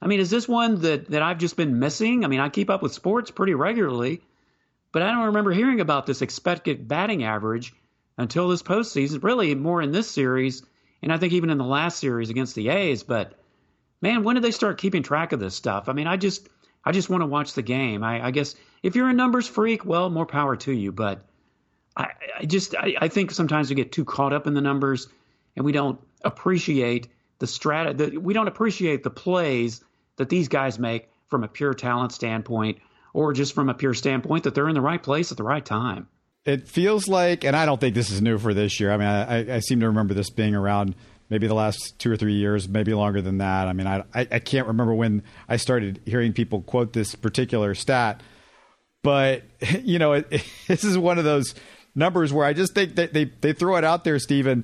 I 0.02 0.08
mean, 0.08 0.20
is 0.20 0.32
this 0.32 0.50
one 0.50 0.82
that 0.82 1.12
that 1.12 1.22
I've 1.22 1.38
just 1.38 1.56
been 1.56 1.80
missing? 1.80 2.26
I 2.26 2.28
mean, 2.28 2.40
I 2.42 2.50
keep 2.50 2.70
up 2.70 2.82
with 2.82 2.92
sports 2.92 3.32
pretty 3.32 3.54
regularly 3.54 4.22
but 4.94 5.02
I 5.02 5.12
don't 5.12 5.26
remember 5.26 5.52
hearing 5.52 5.82
about 5.82 6.06
this 6.06 6.22
expected 6.22 6.88
batting 6.88 7.24
average 7.24 7.74
until 8.18 8.48
this 8.48 8.64
postseason. 8.64 9.24
Really, 9.24 9.54
more 9.56 9.82
in 9.82 9.92
this 9.92 10.10
series, 10.10 10.64
and 11.02 11.12
I 11.12 11.18
think 11.18 11.34
even 11.34 11.50
in 11.50 11.58
the 11.58 11.66
last 11.66 12.00
series 12.00 12.30
against 12.30 12.56
the 12.56 12.70
A's. 12.70 13.04
But 13.04 13.34
man, 14.02 14.24
when 14.24 14.36
did 14.36 14.44
they 14.44 14.52
start 14.52 14.78
keeping 14.78 15.04
track 15.04 15.34
of 15.34 15.40
this 15.40 15.56
stuff? 15.56 15.90
I 15.90 15.94
mean, 15.94 16.08
I 16.08 16.16
just 16.16 16.48
I 16.86 16.92
just 16.92 17.10
want 17.10 17.22
to 17.22 17.28
watch 17.28 17.54
the 17.54 17.62
game. 17.62 18.04
I, 18.04 18.28
I 18.28 18.32
guess 18.32 18.56
if 18.82 18.96
you're 18.96 19.10
a 19.10 19.14
numbers 19.14 19.48
freak, 19.48 19.86
well, 19.86 20.10
more 20.10 20.26
power 20.26 20.56
to 20.58 20.72
you. 20.72 20.92
But 20.92 21.22
I, 21.96 22.10
I 22.40 22.46
just 22.46 22.76
I, 22.76 22.96
I, 23.00 23.08
think 23.08 23.32
sometimes 23.32 23.70
we 23.70 23.76
get 23.76 23.92
too 23.92 24.06
caught 24.06 24.34
up 24.34 24.48
in 24.48 24.54
the 24.54 24.62
numbers, 24.62 25.08
and 25.56 25.66
we 25.66 25.72
don't 25.72 26.00
appreciate 26.24 27.08
the 27.40 27.46
strat. 27.46 27.98
The, 27.98 28.18
we 28.18 28.34
don't 28.34 28.48
appreciate 28.48 29.04
the 29.04 29.10
plays 29.10 29.84
that 30.18 30.30
these 30.30 30.48
guys 30.48 30.78
make 30.78 31.10
from 31.28 31.44
a 31.44 31.48
pure 31.48 31.74
talent 31.74 32.12
standpoint 32.12 32.80
or 33.14 33.34
just 33.34 33.54
from 33.54 33.70
a 33.70 33.74
pure 33.74 33.94
standpoint 33.94 34.44
that 34.44 34.56
they're 34.56 34.70
in 34.70 34.76
the 34.76 34.82
right 34.82 35.02
place 35.02 35.32
at 35.32 35.38
the 35.38 35.44
right 35.44 35.66
time. 35.66 36.08
It 36.46 36.68
feels 36.68 37.08
like, 37.08 37.46
and 37.46 37.56
I 37.56 37.66
don't 37.66 37.80
think 37.80 37.96
this 37.96 38.10
is 38.12 38.22
new 38.22 38.38
for 38.38 38.54
this 38.54 38.80
year. 38.80 38.92
I 38.92 38.98
mean, 38.98 39.08
I, 39.08 39.56
I 39.56 39.60
seem 39.60 39.80
to 39.80 39.88
remember 39.88 40.14
this 40.14 40.30
being 40.30 40.56
around 40.56 40.96
maybe 41.30 41.48
the 41.48 41.54
last 41.54 41.98
two 42.00 42.12
or 42.12 42.18
three 42.18 42.34
years, 42.34 42.68
maybe 42.68 42.94
longer 42.94 43.22
than 43.22 43.40
that. 43.40 43.68
I 43.68 43.74
mean, 43.74 43.88
I, 43.88 44.04
I 44.14 44.40
can't 44.40 44.68
remember 44.68 44.94
when 44.94 45.24
I 45.48 45.58
started 45.58 46.02
hearing 46.06 46.34
people 46.34 46.62
quote 46.62 46.94
this 46.94 47.16
particular 47.16 47.76
stat, 47.76 48.22
but 49.02 49.44
you 49.84 50.00
know, 50.00 50.14
it, 50.14 50.28
it, 50.30 50.46
this 50.68 50.84
is 50.84 50.98
one 50.98 51.18
of 51.18 51.24
those 51.24 51.56
numbers 51.96 52.34
where 52.34 52.46
I 52.46 52.54
just 52.54 52.74
think 52.74 52.96
that 52.96 53.14
they, 53.14 53.26
they 53.26 53.54
throw 53.54 53.76
it 53.78 53.84
out 53.84 54.04
there, 54.04 54.20
Stephen, 54.20 54.64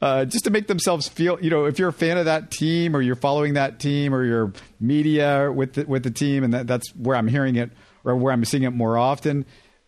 uh, 0.00 0.24
just 0.24 0.44
to 0.44 0.50
make 0.50 0.66
themselves 0.66 1.08
feel, 1.08 1.38
you 1.40 1.50
know, 1.50 1.64
if 1.64 1.78
you're 1.78 1.88
a 1.88 1.92
fan 1.92 2.18
of 2.18 2.26
that 2.26 2.50
team 2.50 2.94
or 2.94 3.00
you're 3.00 3.16
following 3.16 3.54
that 3.54 3.80
team 3.80 4.14
or 4.14 4.24
you're 4.24 4.52
media 4.80 5.50
with 5.50 5.74
the, 5.74 5.84
with 5.84 6.02
the 6.02 6.10
team, 6.10 6.44
and 6.44 6.52
that, 6.52 6.66
that's 6.66 6.94
where 6.96 7.16
I'm 7.16 7.28
hearing 7.28 7.56
it 7.56 7.70
or 8.04 8.14
where 8.16 8.32
I'm 8.32 8.44
seeing 8.44 8.64
it 8.64 8.70
more 8.70 8.98
often. 8.98 9.46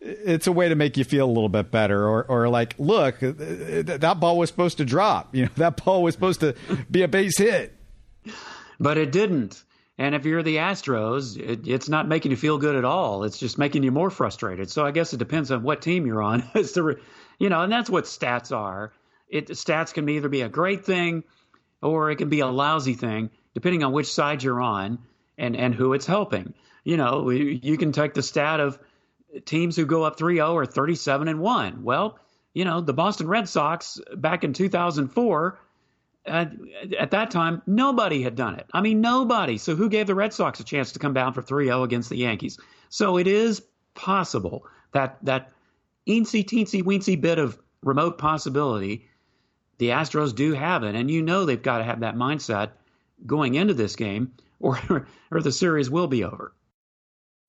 It's 0.09 0.47
a 0.47 0.51
way 0.51 0.69
to 0.69 0.75
make 0.75 0.95
you 0.95 1.03
feel 1.03 1.25
a 1.25 1.31
little 1.31 1.49
bit 1.49 1.69
better, 1.69 2.07
or, 2.07 2.23
or 2.23 2.47
like, 2.47 2.75
look, 2.77 3.19
that 3.19 4.17
ball 4.19 4.37
was 4.37 4.49
supposed 4.49 4.77
to 4.77 4.85
drop. 4.85 5.35
You 5.35 5.45
know, 5.45 5.51
that 5.57 5.83
ball 5.83 6.01
was 6.03 6.13
supposed 6.13 6.39
to 6.39 6.55
be 6.89 7.01
a 7.01 7.07
base 7.07 7.37
hit, 7.37 7.75
but 8.79 8.97
it 8.97 9.11
didn't. 9.11 9.63
And 9.99 10.13
if 10.13 10.25
you're 10.25 10.43
the 10.43 10.57
Astros, 10.57 11.37
it, 11.37 11.67
it's 11.67 11.89
not 11.89 12.07
making 12.07 12.31
you 12.31 12.37
feel 12.37 12.59
good 12.59 12.75
at 12.75 12.85
all. 12.85 13.23
It's 13.23 13.39
just 13.39 13.57
making 13.57 13.81
you 13.81 13.91
more 13.91 14.11
frustrated. 14.11 14.69
So 14.69 14.85
I 14.85 14.91
guess 14.91 15.11
it 15.13 15.17
depends 15.17 15.51
on 15.51 15.63
what 15.63 15.81
team 15.81 16.05
you're 16.05 16.21
on. 16.21 16.47
as 16.55 16.73
to, 16.73 16.97
you 17.39 17.49
know, 17.49 17.61
and 17.61 17.71
that's 17.71 17.89
what 17.89 18.03
stats 18.05 18.55
are. 18.55 18.93
It 19.27 19.47
stats 19.49 19.93
can 19.93 20.07
either 20.07 20.29
be 20.29 20.41
a 20.41 20.49
great 20.49 20.85
thing 20.85 21.23
or 21.81 22.11
it 22.11 22.17
can 22.17 22.29
be 22.29 22.41
a 22.41 22.47
lousy 22.47 22.93
thing, 22.93 23.31
depending 23.55 23.83
on 23.83 23.91
which 23.91 24.11
side 24.11 24.43
you're 24.43 24.61
on 24.61 24.99
and 25.37 25.55
and 25.55 25.75
who 25.75 25.93
it's 25.93 26.05
helping. 26.05 26.53
You 26.83 26.97
know, 26.97 27.29
you 27.29 27.77
can 27.77 27.91
take 27.91 28.13
the 28.13 28.23
stat 28.23 28.59
of 28.59 28.79
teams 29.45 29.75
who 29.75 29.85
go 29.85 30.03
up 30.03 30.17
3-0 30.17 30.55
are 30.55 30.65
37 30.65 31.27
and 31.27 31.39
1. 31.39 31.83
Well, 31.83 32.19
you 32.53 32.65
know, 32.65 32.81
the 32.81 32.93
Boston 32.93 33.27
Red 33.27 33.47
Sox 33.47 33.99
back 34.15 34.43
in 34.43 34.53
2004 34.53 35.59
at, 36.25 36.47
uh, 36.47 36.95
at 36.99 37.11
that 37.11 37.31
time, 37.31 37.61
nobody 37.65 38.21
had 38.21 38.35
done 38.35 38.55
it. 38.55 38.67
I 38.73 38.81
mean, 38.81 39.01
nobody. 39.01 39.57
So 39.57 39.75
who 39.75 39.89
gave 39.89 40.07
the 40.07 40.15
Red 40.15 40.33
Sox 40.33 40.59
a 40.59 40.63
chance 40.63 40.91
to 40.93 40.99
come 40.99 41.13
down 41.13 41.33
for 41.33 41.41
3-0 41.41 41.83
against 41.83 42.09
the 42.09 42.17
Yankees? 42.17 42.59
So 42.89 43.17
it 43.17 43.27
is 43.27 43.61
possible 43.93 44.65
that 44.91 45.17
that 45.23 45.51
eensy 46.07 46.43
teensy 46.43 46.83
weensy 46.83 47.19
bit 47.19 47.39
of 47.39 47.59
remote 47.83 48.17
possibility 48.17 49.09
the 49.77 49.89
Astros 49.89 50.33
do 50.33 50.53
have 50.53 50.83
it, 50.83 50.95
and 50.95 51.09
you 51.09 51.21
know 51.21 51.45
they've 51.45 51.61
got 51.61 51.79
to 51.79 51.83
have 51.83 51.99
that 51.99 52.15
mindset 52.15 52.71
going 53.25 53.55
into 53.55 53.73
this 53.73 53.95
game, 53.95 54.33
or 54.59 55.07
or 55.31 55.41
the 55.41 55.51
series 55.51 55.89
will 55.89 56.07
be 56.07 56.23
over. 56.23 56.53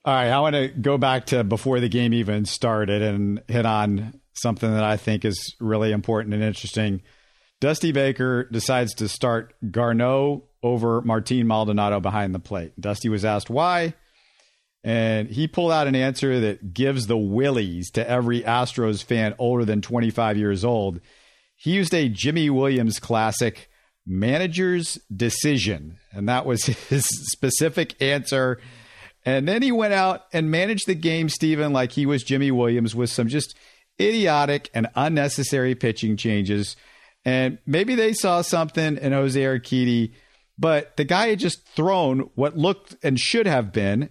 All 0.09 0.15
right, 0.15 0.31
I 0.31 0.41
want 0.41 0.55
to 0.55 0.69
go 0.69 0.97
back 0.97 1.27
to 1.27 1.45
before 1.45 1.81
the 1.81 1.89
game 1.91 2.15
even 2.15 2.47
started 2.47 3.03
and 3.03 3.43
hit 3.47 3.67
on 3.67 4.19
something 4.33 4.73
that 4.73 4.83
I 4.83 4.97
think 4.97 5.23
is 5.27 5.55
really 5.61 5.93
important 5.93 6.33
and 6.33 6.43
interesting. 6.43 7.03
Dusty 7.61 7.93
Baker 7.93 8.45
decides 8.45 8.95
to 8.95 9.09
start 9.11 9.53
Garneau 9.71 10.45
over 10.63 11.03
Martin 11.03 11.47
Maldonado 11.47 12.01
behind 12.01 12.35
the 12.35 12.39
plate. 12.39 12.73
Dusty 12.81 13.11
was 13.11 13.27
asked 13.27 13.51
why, 13.51 13.93
and 14.83 15.29
he 15.29 15.47
pulled 15.47 15.73
out 15.73 15.87
an 15.87 15.95
answer 15.95 16.41
that 16.41 16.73
gives 16.73 17.07
the 17.07 17.19
willies 17.19 17.91
to 17.91 18.09
every 18.09 18.41
Astros 18.41 19.05
fan 19.05 19.35
older 19.39 19.67
than 19.67 19.83
25 19.83 20.39
years 20.39 20.65
old. 20.65 21.03
He 21.55 21.73
used 21.73 21.93
a 21.93 22.09
Jimy 22.09 22.49
Williams 22.49 22.99
classic, 22.99 23.69
manager's 24.07 24.95
decision. 25.15 25.99
And 26.13 26.31
that 26.31 26.47
was 26.47 26.65
his 26.89 27.05
specific 27.31 28.01
answer. 28.01 28.59
And 29.25 29.47
then 29.47 29.63
he 29.63 29.73
went 29.73 29.95
out 29.95 30.27
and 30.33 30.51
managed 30.51 30.87
the 30.87 30.95
game, 30.95 31.29
Stephen, 31.29 31.73
like 31.73 31.93
he 31.93 32.07
was 32.07 32.23
Jimy 32.23 32.51
Williams 32.51 32.95
with 32.95 33.11
some 33.11 33.29
just 33.29 33.55
idiotic 34.01 34.71
and 34.75 34.89
unnecessary 34.95 35.75
pitching 35.75 36.17
changes. 36.17 36.77
And 37.25 37.59
maybe 37.67 37.95
they 37.95 38.13
saw 38.13 38.43
something 38.43 38.97
in 38.97 39.13
Jose 39.13 39.39
Urquidy, 39.39 40.13
but 40.59 40.97
the 40.97 41.05
guy 41.05 41.29
had 41.29 41.41
just 41.41 41.67
thrown 41.69 42.31
what 42.35 42.57
looked 42.57 42.97
and 43.03 43.19
should 43.19 43.47
have 43.47 43.73
been 43.73 44.11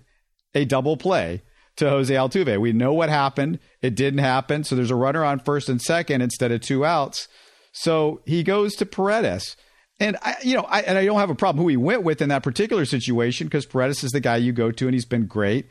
a 0.54 0.66
double 0.66 0.98
play 0.98 1.42
to 1.78 1.90
Jose 1.90 2.14
Altuve. 2.14 2.60
We 2.60 2.74
know 2.74 2.94
what 2.94 3.10
happened. 3.10 3.60
It 3.82 3.96
didn't 3.96 4.20
happen. 4.20 4.64
So 4.64 4.76
there's 4.76 4.92
a 4.92 4.96
runner 4.96 5.24
on 5.24 5.40
first 5.40 5.70
and 5.70 5.82
second 5.82 6.22
instead 6.22 6.52
of 6.52 6.62
two 6.62 6.84
outs. 6.84 7.28
So 7.72 8.22
he 8.26 8.44
goes 8.44 8.76
to 8.76 8.86
Paredes. 8.86 9.56
And 10.00 10.18
I, 10.22 10.36
you 10.44 10.56
know, 10.56 10.62
I, 10.62 10.82
and 10.82 10.98
I 10.98 11.06
don't 11.06 11.20
have 11.20 11.30
a 11.30 11.36
problem 11.36 11.64
who 11.64 11.70
he 11.70 11.78
went 11.78 12.04
with 12.04 12.22
in 12.22 12.30
that 12.30 12.44
particular 12.44 12.86
situation 12.86 13.48
because 13.48 13.66
Paredes 13.66 14.04
is 14.04 14.12
the 14.12 14.20
guy 14.20 14.38
you 14.38 14.54
go 14.54 14.72
to, 14.72 14.86
and 14.86 14.94
he's 14.94 15.06
been 15.06 15.26
great. 15.26 15.68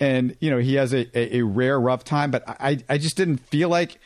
And 0.00 0.36
you 0.40 0.50
know, 0.50 0.58
he 0.58 0.74
has 0.74 0.94
a, 0.94 1.06
a, 1.18 1.38
a, 1.38 1.42
rare 1.44 1.78
rough 1.78 2.04
time, 2.04 2.30
but 2.30 2.44
I, 2.48 2.78
I 2.88 2.98
just 2.98 3.16
didn't 3.16 3.38
feel 3.38 3.68
like 3.68 3.98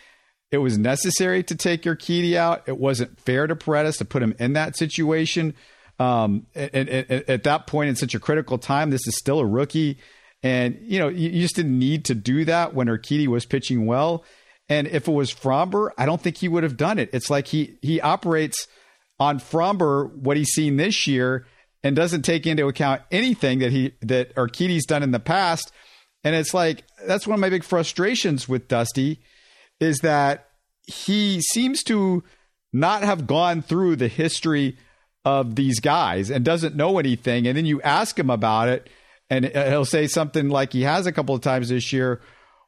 it 0.50 0.59
was 0.59 0.78
necessary 0.78 1.42
to 1.45 1.54
take 1.54 1.85
your 1.85 1.97
Urquidy 1.97 2.35
out. 2.35 2.62
It 2.66 2.78
wasn't 2.78 3.21
fair 3.21 3.47
to 3.47 3.54
Paredes 3.54 3.99
to 3.99 4.04
put 4.04 4.23
him 4.23 4.35
in 4.38 4.54
that 4.54 4.76
situation. 4.76 5.54
Um, 5.99 6.47
and, 6.54 6.71
and, 6.75 6.88
and 6.88 7.25
at 7.28 7.45
that 7.45 7.66
point, 7.66 7.90
in 7.90 7.97
such 7.97 8.14
a 8.14 8.21
critical 8.21 8.59
time, 8.59 8.90
this 8.90 9.07
is 9.07 9.16
still 9.16 9.38
a 9.38 9.47
rookie. 9.47 9.99
And, 10.42 10.78
you 10.83 10.99
know, 10.99 11.09
you, 11.09 11.31
you 11.31 11.42
just 11.42 11.57
didn't 11.57 11.78
need 11.78 12.07
to 12.07 12.14
do 12.14 12.45
that 12.47 12.75
when 12.75 12.88
Urquidy 12.88 13.28
was 13.28 13.47
pitching 13.47 13.87
well. 13.87 14.25
And 14.69 14.87
if 14.87 15.09
it 15.09 15.12
was 15.12 15.33
Framber, 15.33 15.90
I 15.99 16.07
don't 16.07 16.21
think 16.21 16.38
he 16.38 16.49
would 16.49 16.62
have 16.62 16.76
done 16.76 16.99
it. 16.99 17.11
It's 17.12 17.31
like 17.31 17.49
he 17.49 17.78
he 17.83 18.00
operates 18.00 18.66
on 19.19 19.38
Framber 19.38 20.12
what 20.14 20.37
he's 20.37 20.50
seen 20.50 20.76
this 20.76 21.07
year 21.07 21.47
and 21.83 21.97
doesn't 21.97 22.23
take 22.23 22.47
into 22.47 22.66
account 22.66 23.02
anything 23.11 23.59
that 23.61 23.73
he 23.73 23.92
that 24.02 24.35
Urquidy's 24.35 24.87
done 24.87 25.02
in 25.02 25.11
the 25.11 25.21
past. 25.21 25.73
And 26.25 26.35
it's 26.35 26.54
like 26.54 26.85
that's 27.07 27.26
one 27.26 27.35
of 27.35 27.40
my 27.40 27.50
big 27.50 27.64
frustrations 27.64 28.49
with 28.49 28.69
Dusty 28.69 29.21
is 29.81 29.99
that 29.99 30.49
he 30.87 31.40
seems 31.40 31.83
to 31.85 32.23
not 32.73 33.02
have 33.02 33.26
gone 33.26 33.62
through 33.62 33.97
the 33.97 34.09
history 34.09 34.78
of 35.25 35.54
these 35.54 35.81
guys 35.81 36.31
and 36.31 36.45
doesn't 36.45 36.75
know 36.75 36.99
anything. 36.99 37.47
And 37.47 37.57
then 37.57 37.66
you 37.66 37.81
ask 37.83 38.19
him 38.19 38.31
about 38.31 38.69
it 38.69 38.88
and 39.31 39.45
he'll 39.47 39.85
say 39.85 40.07
something 40.07 40.49
like 40.49 40.73
he 40.73 40.83
has 40.83 41.07
a 41.07 41.12
couple 41.12 41.35
of 41.35 41.40
times 41.40 41.69
this 41.69 41.92
year. 41.92 42.21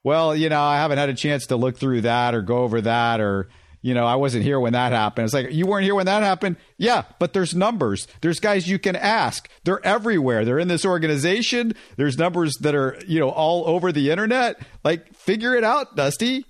Well, 0.02 0.36
you 0.36 0.48
know, 0.48 0.60
I 0.60 0.76
haven't 0.76 0.98
had 0.98 1.08
a 1.08 1.14
chance 1.14 1.46
to 1.46 1.56
look 1.56 1.78
through 1.78 2.02
that 2.02 2.34
or 2.34 2.42
go 2.42 2.58
over 2.58 2.80
that 2.82 3.20
or 3.20 3.48
you 3.84 3.92
know, 3.92 4.06
I 4.06 4.14
wasn't 4.14 4.44
here 4.44 4.58
when 4.58 4.72
that 4.72 4.92
happened. 4.92 5.26
It's 5.26 5.34
like, 5.34 5.52
you 5.52 5.66
weren't 5.66 5.84
here 5.84 5.94
when 5.94 6.06
that 6.06 6.22
happened? 6.22 6.56
Yeah, 6.78 7.02
but 7.18 7.34
there's 7.34 7.54
numbers. 7.54 8.08
There's 8.22 8.40
guys 8.40 8.66
you 8.66 8.78
can 8.78 8.96
ask. 8.96 9.46
They're 9.64 9.84
everywhere. 9.84 10.46
They're 10.46 10.58
in 10.58 10.68
this 10.68 10.86
organization. 10.86 11.74
There's 11.98 12.16
numbers 12.16 12.54
that 12.62 12.74
are, 12.74 12.98
you 13.06 13.20
know, 13.20 13.28
all 13.28 13.68
over 13.68 13.92
the 13.92 14.10
internet. 14.10 14.58
Like, 14.84 15.14
figure 15.14 15.54
it 15.54 15.64
out, 15.64 15.96
Dusty. 15.96 16.46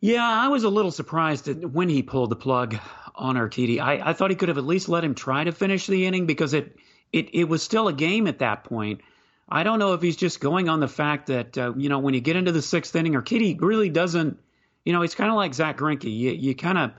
Yeah, 0.00 0.22
I 0.22 0.46
was 0.46 0.62
a 0.62 0.68
little 0.68 0.92
surprised 0.92 1.48
when 1.64 1.88
he 1.88 2.04
pulled 2.04 2.30
the 2.30 2.36
plug 2.36 2.76
on 3.16 3.34
Urquidy. 3.34 3.80
I, 3.80 4.10
I 4.10 4.12
thought 4.12 4.30
he 4.30 4.36
could 4.36 4.48
have 4.48 4.58
at 4.58 4.64
least 4.64 4.88
let 4.88 5.02
him 5.02 5.16
try 5.16 5.42
to 5.42 5.50
finish 5.50 5.88
the 5.88 6.06
inning 6.06 6.26
because 6.26 6.54
it, 6.54 6.76
it, 7.12 7.34
it 7.34 7.48
was 7.48 7.64
still 7.64 7.88
a 7.88 7.92
game 7.92 8.28
at 8.28 8.38
that 8.38 8.62
point. 8.62 9.00
I 9.48 9.64
don't 9.64 9.80
know 9.80 9.94
if 9.94 10.02
he's 10.02 10.16
just 10.16 10.38
going 10.38 10.68
on 10.68 10.78
the 10.78 10.86
fact 10.86 11.26
that 11.26 11.58
uh, 11.58 11.72
you 11.76 11.88
know 11.88 11.98
when 11.98 12.14
you 12.14 12.20
get 12.20 12.36
into 12.36 12.52
the 12.52 12.62
sixth 12.62 12.94
inning, 12.94 13.14
Urquidy 13.14 13.60
really 13.60 13.90
doesn't. 13.90 14.38
You 14.86 14.94
know, 14.94 15.02
he's 15.02 15.14
kind 15.14 15.28
of 15.28 15.36
like 15.36 15.52
Zack 15.52 15.76
Greinke. 15.76 16.04
You, 16.04 16.30
you 16.30 16.54
kind 16.54 16.78
of 16.78 16.92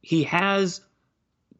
he 0.00 0.22
has 0.24 0.80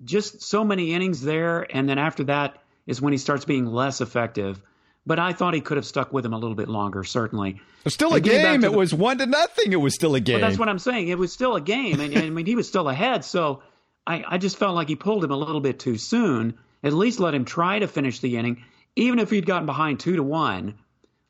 just 0.03 0.43
so 0.43 0.65
many 0.65 0.95
innings 0.95 1.21
there, 1.21 1.67
and 1.75 1.87
then 1.87 1.99
after 1.99 2.25
that 2.25 2.63
is 2.87 3.03
when 3.03 3.13
he 3.13 3.19
starts 3.19 3.45
being 3.45 3.67
less 3.67 4.01
effective. 4.01 4.63
But 5.05 5.19
I 5.19 5.33
thought 5.33 5.53
he 5.53 5.61
could 5.61 5.77
have 5.77 5.85
stuck 5.85 6.13
with 6.13 6.25
him 6.25 6.33
a 6.33 6.39
little 6.39 6.55
bit 6.55 6.69
longer. 6.69 7.05
Certainly, 7.05 7.61
it 7.85 7.91
still 7.91 8.15
a 8.15 8.21
game. 8.21 8.65
It 8.65 8.71
the, 8.71 8.71
was 8.71 8.95
one 8.95 9.19
to 9.19 9.27
nothing. 9.27 9.73
It 9.73 9.81
was 9.81 9.95
still 9.95 10.15
a 10.15 10.21
game. 10.21 10.41
Well, 10.41 10.49
that's 10.49 10.59
what 10.59 10.71
I'm 10.71 10.79
saying. 10.79 11.09
It 11.09 11.19
was 11.19 11.33
still 11.33 11.57
a 11.57 11.61
game, 11.61 12.01
and, 12.01 12.15
and 12.15 12.25
I 12.25 12.31
mean 12.31 12.47
he 12.47 12.55
was 12.55 12.67
still 12.67 12.89
ahead. 12.89 13.25
So 13.25 13.63
I, 14.07 14.25
I 14.27 14.39
just 14.39 14.57
felt 14.57 14.75
like 14.75 14.89
he 14.89 14.97
pulled 14.97 15.25
him 15.25 15.31
a 15.33 15.37
little 15.37 15.61
bit 15.61 15.79
too 15.81 15.99
soon. 15.99 16.55
At 16.83 16.95
least 16.95 17.21
let 17.21 17.35
him 17.35 17.45
try 17.45 17.81
to 17.81 17.87
finish 17.87 18.21
the 18.21 18.37
inning 18.39 18.65
even 18.97 19.19
if 19.19 19.31
he'd 19.31 19.47
gotten 19.47 19.67
behind 19.67 20.01
two 20.01 20.17
to 20.17 20.23
one, 20.23 20.75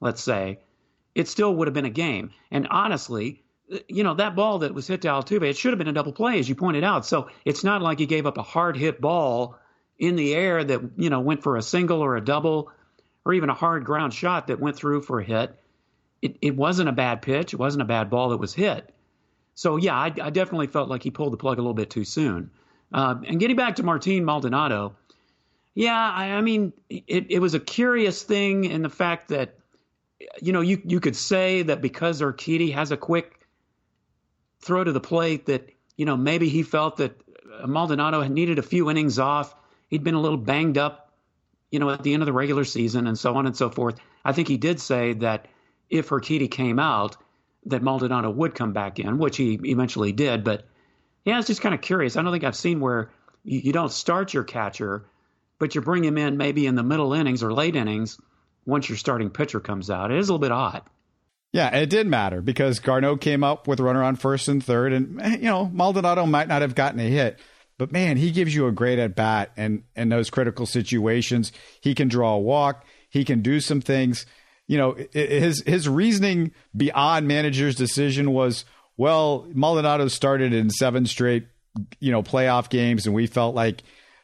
let's 0.00 0.22
say, 0.22 0.58
it 1.14 1.28
still 1.28 1.54
would 1.54 1.68
have 1.68 1.74
been 1.74 1.84
a 1.84 1.90
game. 1.90 2.30
And 2.50 2.66
honestly, 2.68 3.42
you 3.88 4.04
know, 4.04 4.14
that 4.14 4.34
ball 4.34 4.60
that 4.60 4.74
was 4.74 4.86
hit 4.86 5.02
to 5.02 5.08
Altuve, 5.08 5.42
it 5.42 5.56
should 5.56 5.72
have 5.72 5.78
been 5.78 5.88
a 5.88 5.92
double 5.92 6.12
play, 6.12 6.38
as 6.38 6.48
you 6.48 6.54
pointed 6.54 6.84
out. 6.84 7.06
So 7.06 7.28
it's 7.44 7.64
not 7.64 7.82
like 7.82 7.98
he 7.98 8.06
gave 8.06 8.26
up 8.26 8.38
a 8.38 8.42
hard 8.42 8.76
hit 8.76 9.00
ball 9.00 9.58
in 9.98 10.16
the 10.16 10.34
air 10.34 10.64
that, 10.64 10.80
you 10.96 11.10
know, 11.10 11.20
went 11.20 11.42
for 11.42 11.56
a 11.56 11.62
single 11.62 12.00
or 12.00 12.16
a 12.16 12.24
double 12.24 12.70
or 13.24 13.34
even 13.34 13.50
a 13.50 13.54
hard 13.54 13.84
ground 13.84 14.12
shot 14.12 14.48
that 14.48 14.60
went 14.60 14.76
through 14.76 15.02
for 15.02 15.20
a 15.20 15.24
hit. 15.24 15.58
It, 16.20 16.36
it 16.40 16.56
wasn't 16.56 16.88
a 16.88 16.92
bad 16.92 17.22
pitch. 17.22 17.52
It 17.52 17.58
wasn't 17.58 17.82
a 17.82 17.86
bad 17.86 18.10
ball 18.10 18.30
that 18.30 18.38
was 18.38 18.54
hit. 18.54 18.92
So, 19.54 19.76
yeah, 19.76 19.94
I, 19.94 20.06
I 20.06 20.30
definitely 20.30 20.66
felt 20.66 20.88
like 20.88 21.02
he 21.02 21.10
pulled 21.10 21.32
the 21.32 21.36
plug 21.36 21.58
a 21.58 21.60
little 21.60 21.74
bit 21.74 21.90
too 21.90 22.04
soon. 22.04 22.50
Uh, 22.92 23.16
and 23.26 23.38
getting 23.38 23.56
back 23.56 23.76
to 23.76 23.82
Martin 23.82 24.24
Maldonado, 24.24 24.96
yeah, 25.74 26.10
I, 26.10 26.32
I 26.32 26.40
mean, 26.40 26.72
it, 26.90 27.26
it 27.30 27.38
was 27.38 27.54
a 27.54 27.60
curious 27.60 28.22
thing 28.22 28.64
in 28.64 28.82
the 28.82 28.90
fact 28.90 29.28
that, 29.28 29.58
you 30.40 30.52
know, 30.52 30.60
you, 30.60 30.80
you 30.84 31.00
could 31.00 31.16
say 31.16 31.62
that 31.62 31.80
because 31.80 32.20
Urquidy 32.20 32.72
has 32.74 32.92
a 32.92 32.96
quick 32.96 33.41
throw 34.62 34.82
to 34.82 34.92
the 34.92 35.00
plate 35.00 35.46
that, 35.46 35.68
you 35.96 36.06
know, 36.06 36.16
maybe 36.16 36.48
he 36.48 36.62
felt 36.62 36.96
that 36.98 37.20
Maldonado 37.66 38.22
had 38.22 38.30
needed 38.30 38.58
a 38.58 38.62
few 38.62 38.90
innings 38.90 39.18
off. 39.18 39.54
He'd 39.88 40.04
been 40.04 40.14
a 40.14 40.20
little 40.20 40.38
banged 40.38 40.78
up, 40.78 41.12
you 41.70 41.78
know, 41.78 41.90
at 41.90 42.02
the 42.02 42.14
end 42.14 42.22
of 42.22 42.26
the 42.26 42.32
regular 42.32 42.64
season 42.64 43.06
and 43.06 43.18
so 43.18 43.34
on 43.34 43.46
and 43.46 43.56
so 43.56 43.68
forth. 43.68 43.96
I 44.24 44.32
think 44.32 44.48
he 44.48 44.56
did 44.56 44.80
say 44.80 45.14
that 45.14 45.48
if 45.90 46.08
Urquidy 46.08 46.50
came 46.50 46.78
out, 46.78 47.16
that 47.66 47.82
Maldonado 47.82 48.30
would 48.30 48.54
come 48.54 48.72
back 48.72 48.98
in, 48.98 49.18
which 49.18 49.36
he 49.36 49.58
eventually 49.64 50.12
did. 50.12 50.42
But 50.42 50.66
yeah, 51.24 51.38
it's 51.38 51.46
just 51.46 51.60
kind 51.60 51.74
of 51.74 51.80
curious. 51.80 52.16
I 52.16 52.22
don't 52.22 52.32
think 52.32 52.44
I've 52.44 52.56
seen 52.56 52.80
where 52.80 53.10
you, 53.44 53.60
you 53.60 53.72
don't 53.72 53.92
start 53.92 54.34
your 54.34 54.44
catcher, 54.44 55.06
but 55.58 55.74
you 55.74 55.80
bring 55.80 56.04
him 56.04 56.18
in 56.18 56.36
maybe 56.36 56.66
in 56.66 56.74
the 56.74 56.82
middle 56.82 57.12
innings 57.12 57.42
or 57.42 57.52
late 57.52 57.76
innings 57.76 58.18
once 58.64 58.88
your 58.88 58.98
starting 58.98 59.30
pitcher 59.30 59.60
comes 59.60 59.90
out. 59.90 60.10
It 60.10 60.18
is 60.18 60.28
a 60.28 60.32
little 60.32 60.40
bit 60.40 60.52
odd. 60.52 60.82
Yeah, 61.52 61.74
it 61.76 61.90
did 61.90 62.06
matter 62.06 62.40
because 62.40 62.80
Garneau 62.80 63.16
came 63.16 63.44
up 63.44 63.68
with 63.68 63.78
a 63.78 63.82
runner 63.82 64.02
on 64.02 64.16
first 64.16 64.48
and 64.48 64.64
third, 64.64 64.92
and 64.92 65.20
you 65.34 65.48
know 65.48 65.66
Maldonado 65.66 66.24
might 66.24 66.48
not 66.48 66.62
have 66.62 66.74
gotten 66.74 66.98
a 66.98 67.08
hit, 67.08 67.38
but 67.78 67.92
man, 67.92 68.16
he 68.16 68.30
gives 68.30 68.54
you 68.54 68.66
a 68.66 68.72
great 68.72 68.98
at 68.98 69.14
bat, 69.14 69.52
and 69.56 69.84
in 69.94 70.08
those 70.08 70.30
critical 70.30 70.64
situations, 70.64 71.52
he 71.80 71.94
can 71.94 72.08
draw 72.08 72.34
a 72.34 72.38
walk, 72.38 72.86
he 73.10 73.24
can 73.24 73.42
do 73.42 73.60
some 73.60 73.82
things. 73.82 74.24
You 74.66 74.78
know, 74.78 74.96
his 75.12 75.62
his 75.66 75.88
reasoning 75.88 76.52
beyond 76.74 77.28
manager's 77.28 77.74
decision 77.74 78.32
was, 78.32 78.64
well, 78.96 79.46
Maldonado 79.52 80.08
started 80.08 80.54
in 80.54 80.70
seven 80.70 81.04
straight, 81.04 81.48
you 82.00 82.12
know, 82.12 82.22
playoff 82.22 82.70
games, 82.70 83.04
and 83.04 83.14
we 83.14 83.26
felt 83.26 83.54
like 83.54 83.82